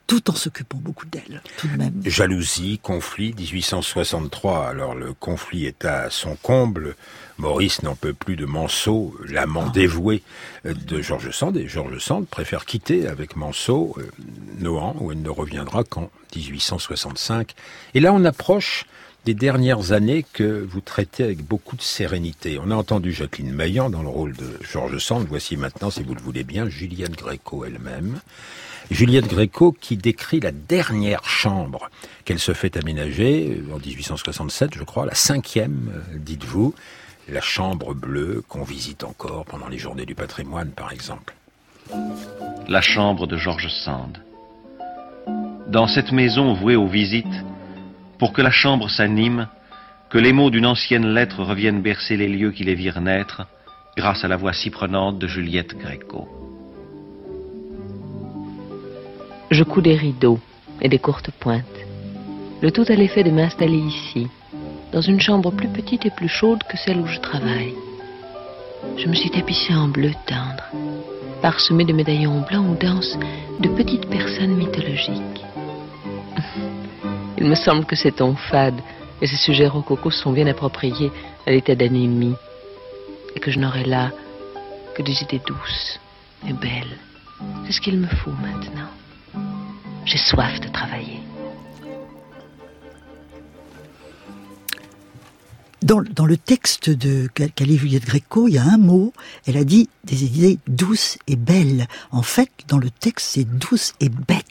tout 0.08 0.32
en 0.32 0.36
s'occupant 0.36 0.78
beaucoup 0.78 1.06
d'elle, 1.06 1.42
tout 1.58 1.68
de 1.68 1.78
même. 1.78 2.02
Jalousie, 2.06 2.80
conflit, 2.82 3.34
1863. 3.38 4.68
Alors 4.68 4.96
le 4.96 5.14
conflit 5.14 5.66
est 5.66 5.86
à 5.86 6.10
son 6.10 6.36
comble. 6.36 6.96
Maurice 7.38 7.84
n'en 7.84 7.96
peut 7.96 8.14
plus 8.14 8.36
de 8.36 8.46
Manceau, 8.46 9.16
l'amant 9.28 9.66
ah. 9.68 9.72
dévoué 9.72 10.24
de 10.66 11.02
Georges 11.02 11.32
Sand, 11.32 11.56
et 11.58 11.68
Georges 11.68 12.00
Sand 12.00 12.26
préfère 12.28 12.66
quitter 12.66 13.08
avec 13.08 13.36
Manceau 13.36 13.96
euh, 14.00 14.10
Nohant, 14.60 14.96
où 15.00 15.12
elle 15.12 15.22
ne 15.22 15.30
reviendra 15.30 15.84
qu'en 15.84 16.10
1865. 16.36 17.54
Et 17.94 18.00
là, 18.00 18.12
on 18.14 18.26
approche 18.26 18.86
des 19.26 19.34
dernières 19.34 19.92
années 19.92 20.26
que 20.32 20.66
vous 20.68 20.80
traitez 20.80 21.24
avec 21.24 21.44
beaucoup 21.44 21.76
de 21.76 21.82
sérénité. 21.82 22.60
On 22.64 22.72
a 22.72 22.76
entendu 22.76 23.12
Jacqueline 23.12 23.52
Maillan 23.52 23.90
dans 23.90 24.02
le 24.02 24.08
rôle 24.08 24.34
de 24.34 24.58
Georges 24.62 25.00
Sand. 25.00 25.28
Voici 25.28 25.58
maintenant, 25.58 25.92
si 25.92 26.02
vous 26.02 26.16
le 26.16 26.22
voulez 26.22 26.44
bien, 26.44 26.70
Juliette 26.70 27.18
Gréco 27.18 27.66
elle-même. 27.66 28.22
Juliette 28.90 29.28
Gréco 29.28 29.74
qui 29.74 29.98
décrit 29.98 30.40
la 30.40 30.52
dernière 30.52 31.26
chambre 31.26 31.90
qu'elle 32.24 32.40
se 32.40 32.54
fait 32.54 32.78
aménager 32.78 33.60
euh, 33.70 33.76
en 33.76 33.80
1867, 33.80 34.76
je 34.76 34.84
crois, 34.84 35.06
la 35.06 35.14
cinquième, 35.14 35.92
euh, 35.94 36.18
dites-vous, 36.18 36.74
la 37.28 37.42
chambre 37.42 37.94
bleue 37.94 38.44
qu'on 38.48 38.64
visite 38.64 39.04
encore 39.04 39.44
pendant 39.46 39.68
les 39.68 39.78
journées 39.78 40.06
du 40.06 40.16
patrimoine, 40.16 40.72
par 40.72 40.94
exemple. 40.94 41.36
La 42.70 42.82
chambre 42.82 43.28
de 43.28 43.36
Georges 43.36 43.70
Sand. 43.84 44.20
Dans 45.68 45.88
cette 45.88 46.14
maison 46.14 46.54
vouée 46.54 46.78
aux 46.78 46.88
visites, 46.88 47.26
pour 48.20 48.32
que 48.32 48.42
la 48.42 48.52
chambre 48.52 48.90
s'anime, 48.90 49.50
que 50.10 50.18
les 50.18 50.32
mots 50.32 50.50
d'une 50.50 50.66
ancienne 50.66 51.08
lettre 51.08 51.44
reviennent 51.44 51.82
bercer 51.82 52.16
les 52.16 52.30
lieux 52.30 52.52
qui 52.52 52.64
les 52.64 52.76
virent 52.76 53.02
naître, 53.02 53.48
grâce 53.98 54.24
à 54.24 54.30
la 54.30 54.38
voix 54.38 54.54
si 54.54 54.70
prenante 54.70 55.20
de 55.20 55.28
Juliette 55.28 55.78
Gréco. 55.78 56.47
Je 59.50 59.64
couds 59.64 59.82
des 59.82 59.96
rideaux 59.96 60.40
et 60.82 60.90
des 60.90 61.00
courtes 61.00 61.32
pointes. 61.32 61.64
Le 62.62 62.70
tout 62.70 62.84
a 62.90 62.96
l'effet 62.96 63.24
de 63.24 63.32
m'installer 63.32 63.78
ici, 63.78 64.28
dans 64.92 65.00
une 65.00 65.22
chambre 65.22 65.52
plus 65.52 65.70
petite 65.70 66.06
et 66.06 66.12
plus 66.12 66.28
chaude 66.28 66.64
que 66.64 66.76
celle 66.76 67.00
où 67.00 67.08
je 67.08 67.20
travaille. 67.20 67.74
Je 68.98 69.08
me 69.08 69.14
suis 69.14 69.30
tapissée 69.30 69.74
en 69.74 69.88
bleu 69.88 70.12
tendre, 70.26 70.66
parsemée 71.42 71.86
de 71.86 71.94
médaillons 71.94 72.42
blancs 72.42 72.66
où 72.70 72.76
dansent 72.76 73.18
de 73.62 73.70
petites 73.70 74.10
personnes 74.10 74.56
mythologiques. 74.56 75.46
Il 77.38 77.46
me 77.46 77.56
semble 77.56 77.86
que 77.86 77.96
ces 77.96 78.12
tons 78.12 78.36
fades 78.36 78.82
et 79.22 79.28
ces 79.28 79.38
sujets 79.38 79.68
rococo 79.68 80.12
sont 80.12 80.34
bien 80.34 80.48
appropriés 80.48 81.12
à 81.46 81.52
l'état 81.52 81.76
d'anémie, 81.76 82.36
et 83.34 83.40
que 83.40 83.52
je 83.52 83.60
n'aurai 83.60 83.86
là 83.86 84.12
que 84.94 85.04
des 85.04 85.24
idées 85.24 85.42
douces 85.46 86.00
et 86.48 86.54
belles. 86.54 86.98
C'est 87.66 87.72
ce 87.72 87.82
qu'il 87.82 87.98
me 87.98 88.08
faut 88.08 88.32
maintenant. 88.32 88.90
J'ai 90.08 90.18
soif 90.18 90.62
de 90.62 90.70
travailler. 90.70 91.20
Dans, 95.82 96.26
le 96.26 96.38
texte 96.38 96.90
de 96.90 97.28
Calais 97.28 97.76
Juliette 97.76 98.06
Gréco, 98.06 98.48
il 98.48 98.54
y 98.54 98.58
a 98.58 98.64
un 98.64 98.78
mot, 98.78 99.12
elle 99.46 99.58
a 99.58 99.66
dit 99.66 99.90
des 100.06 100.24
idées 100.24 100.60
douces 100.68 101.18
et 101.28 101.36
belles. 101.36 101.88
En 102.12 102.22
fait, 102.22 102.50
dans 102.70 102.78
le 102.78 102.90
texte, 102.90 103.32
c'est 103.34 103.44
douce 103.44 103.96
et 104.00 104.08
bête. 104.08 104.46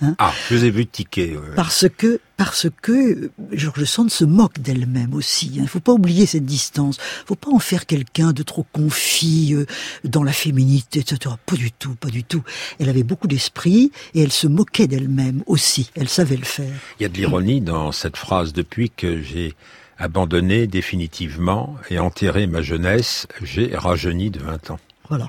Hein 0.00 0.16
ah, 0.18 0.32
je 0.48 0.56
vous 0.56 0.64
ai 0.64 0.70
vu 0.70 0.86
tiquer. 0.86 1.38
Parce 1.54 1.86
que, 1.88 2.20
parce 2.36 2.66
que 2.82 3.30
Georges 3.52 3.84
Sand 3.84 4.10
se 4.10 4.24
moque 4.24 4.58
d'elle-même 4.58 5.14
aussi. 5.14 5.50
Il 5.52 5.60
hein. 5.60 5.62
ne 5.62 5.68
faut 5.68 5.80
pas 5.80 5.92
oublier 5.92 6.26
cette 6.26 6.44
distance. 6.44 6.96
Il 6.96 7.22
ne 7.22 7.26
faut 7.28 7.34
pas 7.36 7.50
en 7.50 7.60
faire 7.60 7.86
quelqu'un 7.86 8.32
de 8.32 8.42
trop 8.42 8.66
confit 8.72 9.54
euh, 9.54 9.66
dans 10.02 10.24
la 10.24 10.32
féminité, 10.32 11.00
etc. 11.00 11.36
Pas 11.46 11.56
du 11.56 11.70
tout, 11.70 11.94
pas 11.94 12.08
du 12.08 12.24
tout. 12.24 12.42
Elle 12.80 12.88
avait 12.88 13.04
beaucoup 13.04 13.28
d'esprit 13.28 13.92
et 14.14 14.22
elle 14.22 14.32
se 14.32 14.48
moquait 14.48 14.88
d'elle-même 14.88 15.42
aussi. 15.46 15.90
Elle 15.94 16.08
savait 16.08 16.36
le 16.36 16.44
faire. 16.44 16.74
Il 16.98 17.04
y 17.04 17.06
a 17.06 17.08
de 17.08 17.16
l'ironie 17.16 17.60
dans 17.60 17.92
cette 17.92 18.16
phrase. 18.16 18.52
Depuis 18.52 18.90
que 18.90 19.22
j'ai 19.22 19.54
abandonné 19.98 20.66
définitivement 20.66 21.76
et 21.88 22.00
enterré 22.00 22.46
ma 22.48 22.62
jeunesse, 22.62 23.28
j'ai 23.42 23.76
rajeuni 23.76 24.30
de 24.30 24.40
20 24.40 24.70
ans. 24.70 24.80
Voilà. 25.08 25.26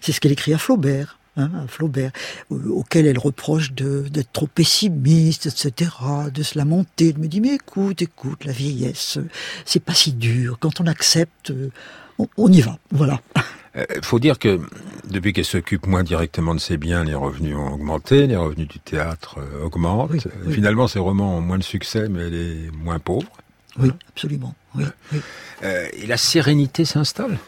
C'est 0.00 0.12
ce 0.12 0.20
qu'elle 0.20 0.32
écrit 0.32 0.54
à 0.54 0.58
Flaubert. 0.58 1.18
Hein, 1.38 1.50
Flaubert, 1.66 2.12
auquel 2.50 3.06
elle 3.06 3.18
reproche 3.18 3.72
d'être 3.72 4.32
trop 4.32 4.46
pessimiste, 4.46 5.46
etc., 5.46 5.90
de 6.32 6.42
se 6.42 6.58
lamenter. 6.58 7.08
Elle 7.08 7.18
me 7.18 7.26
dit, 7.26 7.40
mais 7.40 7.54
écoute, 7.54 8.02
écoute, 8.02 8.44
la 8.44 8.52
vieillesse, 8.52 9.18
c'est 9.64 9.82
pas 9.82 9.94
si 9.94 10.12
dur. 10.12 10.58
Quand 10.60 10.82
on 10.82 10.86
accepte, 10.86 11.50
on, 12.36 12.52
y 12.52 12.60
va. 12.60 12.78
Voilà. 12.90 13.20
Il 13.74 13.80
euh, 13.80 13.84
faut 14.02 14.18
dire 14.18 14.38
que 14.38 14.60
depuis 15.08 15.32
qu'elle 15.32 15.46
s'occupe 15.46 15.86
moins 15.86 16.02
directement 16.02 16.54
de 16.54 16.60
ses 16.60 16.76
biens, 16.76 17.02
les 17.04 17.14
revenus 17.14 17.56
ont 17.56 17.72
augmenté, 17.72 18.26
les 18.26 18.36
revenus 18.36 18.68
du 18.68 18.78
théâtre 18.78 19.38
euh, 19.38 19.64
augmentent. 19.64 20.28
Finalement, 20.50 20.86
ses 20.86 20.98
romans 20.98 21.38
ont 21.38 21.40
moins 21.40 21.58
de 21.58 21.64
succès, 21.64 22.08
mais 22.10 22.26
elle 22.26 22.34
est 22.34 22.70
moins 22.76 22.98
pauvre. 22.98 23.32
Oui, 23.78 23.90
absolument. 24.10 24.54
Oui, 24.74 24.84
euh, 25.64 25.88
et 25.94 26.06
la 26.06 26.18
sérénité 26.18 26.84
s'installe 26.84 27.38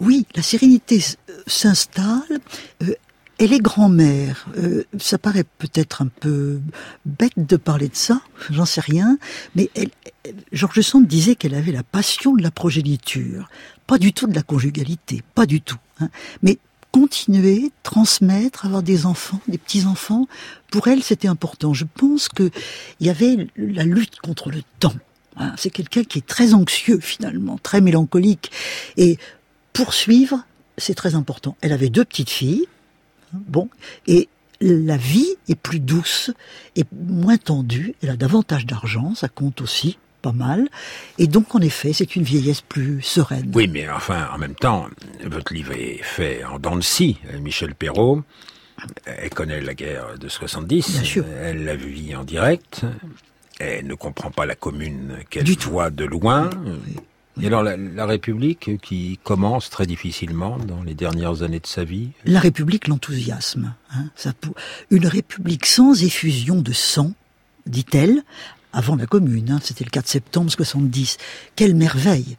oui, 0.00 0.26
la 0.34 0.42
sérénité 0.42 1.02
s'installe. 1.46 2.40
Euh, 2.82 2.94
elle 3.38 3.52
est 3.52 3.60
grand-mère. 3.60 4.46
Euh, 4.56 4.84
ça 4.98 5.18
paraît 5.18 5.44
peut-être 5.58 6.02
un 6.02 6.08
peu 6.08 6.60
bête 7.04 7.32
de 7.36 7.56
parler 7.56 7.88
de 7.88 7.96
ça, 7.96 8.22
j'en 8.50 8.64
sais 8.64 8.80
rien, 8.80 9.18
mais 9.54 9.70
elle, 9.74 9.90
Georges 10.52 10.80
Sand 10.80 11.06
disait 11.06 11.34
qu'elle 11.34 11.54
avait 11.54 11.72
la 11.72 11.82
passion 11.82 12.34
de 12.34 12.42
la 12.42 12.50
progéniture, 12.50 13.48
pas 13.86 13.98
du 13.98 14.12
tout 14.12 14.26
de 14.26 14.34
la 14.34 14.42
conjugalité, 14.42 15.22
pas 15.34 15.46
du 15.46 15.60
tout. 15.60 15.78
Hein. 16.00 16.08
Mais 16.42 16.58
continuer, 16.92 17.72
transmettre, 17.82 18.64
avoir 18.64 18.82
des 18.82 19.04
enfants, 19.04 19.40
des 19.48 19.58
petits-enfants, 19.58 20.26
pour 20.70 20.88
elle 20.88 21.02
c'était 21.02 21.28
important. 21.28 21.74
Je 21.74 21.84
pense 21.84 22.28
qu'il 22.28 22.50
y 23.00 23.10
avait 23.10 23.48
la 23.56 23.84
lutte 23.84 24.18
contre 24.20 24.50
le 24.50 24.62
temps. 24.80 24.94
Hein. 25.36 25.52
C'est 25.58 25.70
quelqu'un 25.70 26.04
qui 26.04 26.18
est 26.18 26.26
très 26.26 26.54
anxieux 26.54 27.00
finalement, 27.00 27.58
très 27.62 27.82
mélancolique. 27.82 28.50
Et 28.96 29.18
poursuivre, 29.76 30.44
c'est 30.78 30.94
très 30.94 31.14
important. 31.14 31.56
Elle 31.60 31.72
avait 31.72 31.88
deux 31.90 32.04
petites 32.04 32.30
filles, 32.30 32.66
hein, 33.34 33.38
bon, 33.46 33.68
et 34.06 34.28
la 34.60 34.96
vie 34.96 35.28
est 35.48 35.54
plus 35.54 35.80
douce 35.80 36.30
et 36.76 36.84
moins 36.92 37.36
tendue. 37.36 37.94
Elle 38.02 38.10
a 38.10 38.16
davantage 38.16 38.66
d'argent, 38.66 39.14
ça 39.14 39.28
compte 39.28 39.60
aussi. 39.60 39.98
pas 40.22 40.32
mal. 40.32 40.68
Et 41.18 41.28
donc, 41.28 41.54
en 41.54 41.60
effet, 41.60 41.92
c'est 41.92 42.16
une 42.16 42.24
vieillesse 42.24 42.62
plus 42.62 43.00
sereine. 43.02 43.52
Oui, 43.54 43.68
mais 43.68 43.88
enfin, 43.88 44.28
en 44.34 44.38
même 44.38 44.54
temps, 44.56 44.88
votre 45.24 45.54
livre 45.54 45.72
est 45.72 46.00
fait 46.02 46.42
en 46.44 46.58
dents 46.58 46.74
de 46.74 46.80
scie. 46.82 47.18
Michel 47.40 47.74
Perrault, 47.74 48.22
elle 49.04 49.30
connaît 49.30 49.60
la 49.60 49.74
guerre 49.74 50.18
de 50.18 50.28
70. 50.28 50.90
Bien 50.90 51.04
sûr. 51.04 51.24
Elle 51.42 51.64
l'a 51.64 51.76
vue 51.76 52.14
en 52.16 52.24
direct. 52.24 52.82
Elle 53.60 53.86
ne 53.86 53.94
comprend 53.94 54.30
pas 54.30 54.46
la 54.46 54.54
commune 54.56 55.18
qu'elle 55.30 55.48
voit 55.60 55.90
de 55.90 56.04
loin. 56.04 56.50
Et 57.40 57.46
alors 57.46 57.62
la, 57.62 57.76
la, 57.76 58.06
République 58.06 58.80
qui 58.80 59.18
commence 59.22 59.68
très 59.68 59.86
difficilement 59.86 60.56
dans 60.58 60.82
les 60.82 60.94
dernières 60.94 61.42
années 61.42 61.60
de 61.60 61.66
sa 61.66 61.84
vie? 61.84 62.10
La 62.24 62.40
République 62.40 62.88
l'enthousiasme. 62.88 63.74
Hein, 63.92 64.06
une 64.90 65.06
République 65.06 65.66
sans 65.66 66.02
effusion 66.02 66.62
de 66.62 66.72
sang, 66.72 67.12
dit-elle, 67.66 68.22
avant 68.76 68.96
la 68.96 69.06
Commune, 69.06 69.52
hein, 69.52 69.58
c'était 69.62 69.84
le 69.84 69.90
4 69.90 70.06
septembre 70.06 70.50
70. 70.50 71.16
Quelle 71.56 71.74
merveille 71.74 72.36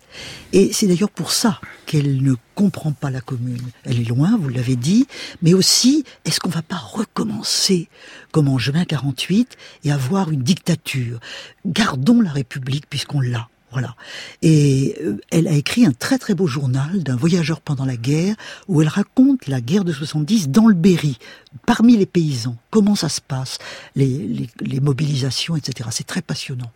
Et 0.53 0.71
c'est 0.71 0.85
d'ailleurs 0.85 1.09
pour 1.09 1.31
ça 1.31 1.59
qu'elle 1.87 2.21
ne 2.21 2.35
comprend 2.53 2.91
pas 2.91 3.09
la 3.09 3.21
Commune. 3.21 3.71
Elle 3.85 3.99
est 3.99 4.07
loin, 4.07 4.37
vous 4.39 4.49
l'avez 4.49 4.75
dit, 4.75 5.07
mais 5.41 5.55
aussi, 5.55 6.03
est-ce 6.25 6.39
qu'on 6.39 6.49
va 6.49 6.61
pas 6.61 6.77
recommencer 6.77 7.89
comme 8.31 8.49
en 8.49 8.59
juin 8.59 8.85
48 8.85 9.57
et 9.83 9.91
avoir 9.91 10.29
une 10.29 10.43
dictature? 10.43 11.19
Gardons 11.65 12.21
la 12.21 12.31
République 12.31 12.87
puisqu'on 12.87 13.19
l'a. 13.19 13.49
Voilà. 13.77 13.95
Et 14.41 14.95
euh, 15.03 15.21
elle 15.29 15.47
a 15.47 15.51
écrit 15.51 15.85
un 15.85 15.91
très 15.91 16.17
très 16.17 16.33
beau 16.33 16.47
journal 16.47 17.03
d'un 17.03 17.15
voyageur 17.15 17.61
pendant 17.61 17.85
la 17.85 17.95
guerre 17.95 18.33
où 18.67 18.81
elle 18.81 18.87
raconte 18.87 19.45
la 19.45 19.61
guerre 19.61 19.83
de 19.83 19.93
70 19.93 20.49
dans 20.49 20.65
le 20.65 20.73
Berry, 20.73 21.19
parmi 21.67 21.95
les 21.95 22.07
paysans. 22.07 22.57
Comment 22.71 22.95
ça 22.95 23.07
se 23.07 23.21
passe, 23.21 23.59
les, 23.95 24.49
les, 24.61 24.79
mobilisations, 24.79 25.55
etc. 25.55 25.89
C'est 25.91 26.07
très 26.07 26.23
passionnant. 26.23 26.71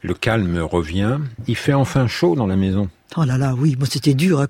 Le 0.00 0.14
calme 0.14 0.56
revient. 0.60 1.18
Il 1.46 1.56
fait 1.56 1.74
enfin 1.74 2.06
chaud 2.06 2.34
dans 2.36 2.46
la 2.46 2.56
maison. 2.56 2.88
Oh 3.18 3.24
là 3.24 3.36
là, 3.36 3.54
oui, 3.54 3.76
moi 3.78 3.86
c'était 3.86 4.14
dur. 4.14 4.40
Hein. 4.40 4.48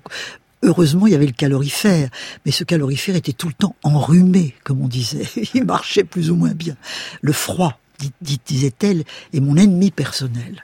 Heureusement, 0.63 1.07
il 1.07 1.11
y 1.11 1.15
avait 1.15 1.25
le 1.25 1.33
calorifère, 1.33 2.09
mais 2.45 2.53
ce 2.53 2.63
calorifère 2.63 3.17
était 3.17 3.33
tout 3.33 3.49
le 3.49 3.53
temps 3.53 3.75
enrhumé, 3.83 4.55
comme 4.63 4.79
on 4.79 4.87
disait. 4.87 5.27
Il 5.53 5.65
marchait 5.65 6.05
plus 6.05 6.31
ou 6.31 6.37
moins 6.37 6.53
bien. 6.53 6.77
Le 7.21 7.33
froid, 7.33 7.77
disait-elle, 8.21 9.03
est 9.33 9.41
mon 9.41 9.57
ennemi 9.57 9.91
personnel 9.91 10.63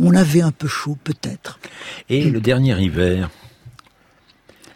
on 0.00 0.14
avait 0.14 0.42
un 0.42 0.52
peu 0.52 0.68
chaud 0.68 0.96
peut-être. 1.04 1.60
Et 2.08 2.24
le 2.24 2.40
dernier 2.40 2.80
hiver 2.80 3.30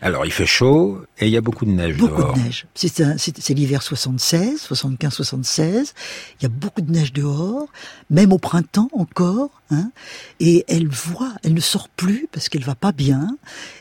alors, 0.04 0.26
il 0.26 0.32
fait 0.32 0.44
chaud 0.44 1.00
et 1.18 1.28
il 1.28 1.32
y 1.32 1.36
a 1.38 1.40
beaucoup 1.40 1.64
de 1.64 1.70
neige 1.70 1.96
beaucoup 1.96 2.34
de 2.34 2.38
neige. 2.38 2.66
C'est 2.74 3.54
l'hiver 3.54 3.82
76, 3.82 4.60
75, 4.60 5.14
76. 5.14 5.94
Il 6.38 6.42
y 6.42 6.46
a 6.46 6.50
beaucoup 6.50 6.82
de 6.82 6.92
neige 6.92 7.14
dehors, 7.14 7.68
même 8.10 8.30
au 8.34 8.36
printemps 8.36 8.90
encore. 8.92 9.62
Hein, 9.70 9.92
et 10.40 10.66
elle 10.68 10.88
voit, 10.88 11.32
elle 11.42 11.54
ne 11.54 11.60
sort 11.60 11.88
plus 11.88 12.28
parce 12.30 12.50
qu'elle 12.50 12.64
va 12.64 12.74
pas 12.74 12.92
bien. 12.92 13.38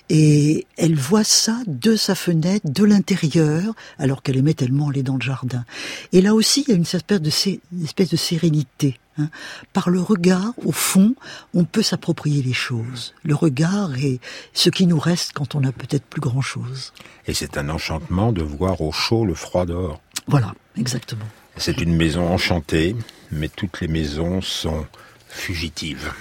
Et 0.08 0.66
elle 0.78 0.96
voit 0.96 1.26
ça 1.26 1.60
de 1.68 1.98
sa 1.98 2.16
fenêtre, 2.16 2.72
de 2.72 2.86
l'intérieur, 2.86 3.74
alors 4.00 4.24
qu'elle 4.24 4.38
aimait 4.38 4.54
tellement 4.54 4.92
aller 4.92 5.04
dans 5.04 5.16
le 5.16 5.22
jardin. 5.22 5.66
Et 6.14 6.22
là 6.22 6.34
aussi, 6.34 6.64
il 6.66 6.70
y 6.70 6.72
a 6.72 6.76
une 6.76 6.84
espèce 6.84 7.22
de, 7.22 7.58
une 7.74 7.84
espèce 7.84 8.10
de 8.10 8.16
sérénité. 8.16 8.98
Hein. 9.17 9.30
Par 9.73 9.89
le 9.89 10.02
regard, 10.02 10.54
au 10.63 10.71
fond, 10.71 11.15
on 11.54 11.65
peut 11.65 11.82
s'approprier 11.82 12.41
les 12.41 12.54
choses. 12.54 13.13
Le 13.23 13.36
regard 13.36 13.95
est 13.95 14.19
ce 14.54 14.69
qui 14.69 14.88
nous 14.88 14.99
reste 14.99 15.34
quand 15.34 15.56
on 15.56 15.62
n'a 15.62 15.71
peut-être 15.71 16.06
plus 16.06 16.21
grand-chose. 16.21 16.93
Et 17.28 17.34
c'est 17.34 17.58
un 17.58 17.69
enchantement 17.69 18.32
de 18.32 18.41
voir 18.41 18.82
au 18.82 18.91
chaud 18.91 19.26
le 19.26 19.34
froid 19.36 19.65
dehors. 19.65 20.02
Voilà, 20.28 20.54
exactement. 20.78 21.26
C'est 21.58 21.82
une 21.82 21.95
maison 21.95 22.28
enchantée, 22.34 22.95
mais 23.32 23.49
toutes 23.49 23.82
les 23.82 23.88
maisons 23.88 24.41
sont 24.41 24.86
fugitives. 25.28 26.12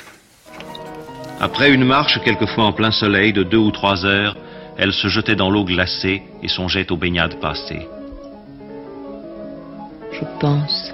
Après 1.40 1.72
une 1.72 1.84
marche, 1.84 2.20
quelquefois 2.22 2.64
en 2.64 2.72
plein 2.72 2.92
soleil, 2.92 3.32
de 3.32 3.42
deux 3.42 3.58
ou 3.58 3.70
trois 3.70 4.04
heures, 4.04 4.36
elle 4.76 4.92
se 4.92 5.08
jetait 5.08 5.36
dans 5.36 5.50
l'eau 5.50 5.64
glacée 5.64 6.22
et 6.42 6.48
songeait 6.48 6.90
aux 6.92 6.96
baignades 6.96 7.40
passées. 7.40 7.86
Je 10.12 10.24
pense 10.40 10.91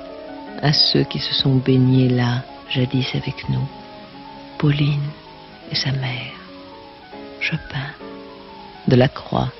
à 0.62 0.72
ceux 0.72 1.04
qui 1.04 1.18
se 1.18 1.34
sont 1.34 1.56
baignés 1.56 2.08
là, 2.08 2.42
jadis 2.70 3.14
avec 3.14 3.48
nous. 3.48 3.66
Pauline 4.58 5.10
et 5.70 5.74
sa 5.74 5.92
mère. 5.92 6.32
Chopin, 7.40 7.90
Delacroix, 8.88 9.52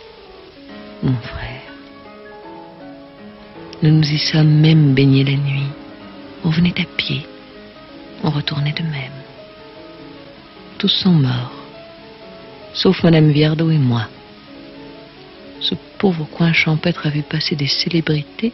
mon 1.03 1.15
frère. 1.15 1.63
Nous 3.83 3.91
nous 3.91 4.11
y 4.11 4.19
sommes 4.19 4.61
même 4.61 4.95
baignés 4.95 5.25
la 5.25 5.37
nuit. 5.37 5.71
On 6.45 6.51
venait 6.51 6.81
à 6.81 6.85
pied. 6.97 7.27
On 8.25 8.31
retournait 8.31 8.73
de 8.73 8.83
même. 8.83 9.13
Tous 10.79 10.89
sont 10.89 11.13
morts, 11.13 11.53
sauf 12.75 13.03
Madame 13.05 13.31
Viardot 13.31 13.71
et 13.71 13.79
moi. 13.79 14.09
Ce 15.61 15.75
pauvre 15.99 16.25
coin 16.25 16.53
champêtre 16.53 17.07
a 17.07 17.11
vu 17.11 17.23
passer 17.23 17.57
des 17.57 17.67
célébrités 17.67 18.53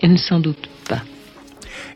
et 0.00 0.08
ne 0.08 0.16
s'en 0.16 0.40
doute 0.40 0.68
pas. 0.88 1.02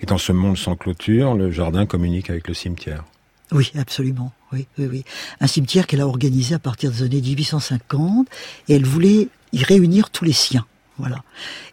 Et 0.03 0.07
dans 0.07 0.19
ce 0.19 0.33
monde 0.33 0.57
sans 0.57 0.77
clôture, 0.77 1.35
le 1.35 1.51
jardin 1.51 1.87
communique 1.87 2.31
avec 2.31 2.49
le 2.49 2.55
cimetière. 2.55 3.05
Oui, 3.53 3.73
absolument. 3.79 4.33
Oui, 4.53 4.67
oui, 4.79 4.87
oui. 4.91 5.05
Un 5.41 5.47
cimetière 5.47 5.87
qu'elle 5.87 6.01
a 6.01 6.07
organisé 6.07 6.55
à 6.55 6.59
partir 6.59 6.91
des 6.91 7.03
années 7.03 7.21
1850 7.21 8.27
et 8.69 8.75
elle 8.75 8.85
voulait 8.85 9.29
y 9.53 9.63
réunir 9.63 10.11
tous 10.11 10.25
les 10.25 10.33
siens. 10.33 10.67
Voilà. 10.99 11.23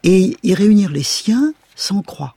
Et 0.03 0.37
y 0.43 0.53
réunir 0.53 0.89
les 0.89 1.03
siens 1.03 1.53
sans 1.75 2.01
croix 2.01 2.35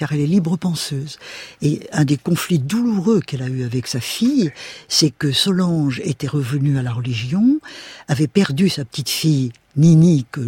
car 0.00 0.12
elle 0.12 0.20
est 0.20 0.26
libre 0.26 0.56
penseuse. 0.56 1.18
Et 1.60 1.80
un 1.92 2.06
des 2.06 2.16
conflits 2.16 2.58
douloureux 2.58 3.20
qu'elle 3.20 3.42
a 3.42 3.48
eu 3.48 3.64
avec 3.64 3.86
sa 3.86 4.00
fille, 4.00 4.50
c'est 4.88 5.10
que 5.10 5.30
Solange 5.30 6.00
était 6.02 6.26
revenue 6.26 6.78
à 6.78 6.82
la 6.82 6.90
religion, 6.90 7.60
avait 8.08 8.26
perdu 8.26 8.70
sa 8.70 8.86
petite 8.86 9.10
fille 9.10 9.52
Nini 9.76 10.24
que 10.32 10.40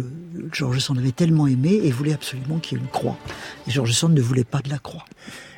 Georges 0.51 0.79
Sand 0.79 0.97
avait 0.97 1.11
tellement 1.11 1.45
aimé 1.45 1.79
et 1.83 1.91
voulait 1.91 2.13
absolument 2.13 2.57
qu'il 2.57 2.79
y 2.79 2.81
ait 2.81 2.83
une 2.83 2.89
croix. 2.89 3.15
Et 3.67 3.71
Georges 3.71 3.91
Sand 3.91 4.15
ne 4.15 4.21
voulait 4.21 4.43
pas 4.43 4.61
de 4.61 4.71
la 4.71 4.79
croix. 4.79 5.05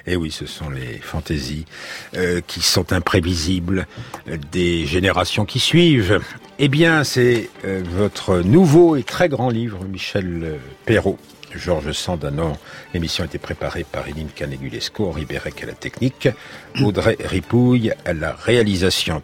Et 0.07 0.11
eh 0.11 0.15
oui, 0.17 0.29
ce 0.29 0.45
sont 0.45 0.69
les 0.69 0.99
fantaisies 0.99 1.65
euh, 2.15 2.41
qui 2.45 2.61
sont 2.61 2.91
imprévisibles 2.91 3.87
des 4.51 4.85
générations 4.85 5.45
qui 5.45 5.59
suivent. 5.59 6.19
Eh 6.59 6.67
bien, 6.67 7.03
c'est 7.03 7.49
euh, 7.63 7.81
votre 7.89 8.41
nouveau 8.41 8.97
et 8.97 9.03
très 9.03 9.29
grand 9.29 9.49
livre, 9.49 9.83
Michel 9.85 10.59
Perrault, 10.85 11.17
Georges 11.57 11.91
Sandanon. 11.91 12.57
L'émission 12.93 13.23
a 13.23 13.27
été 13.27 13.37
préparée 13.37 13.83
par 13.83 14.07
Eline 14.07 14.29
Canegulesco, 14.29 15.07
Henri 15.07 15.25
Bérec 15.25 15.63
à 15.63 15.67
la 15.67 15.73
technique, 15.73 16.29
Audrey 16.83 17.17
Ripouille 17.19 17.91
à 18.05 18.13
la 18.13 18.33
réalisation. 18.33 19.23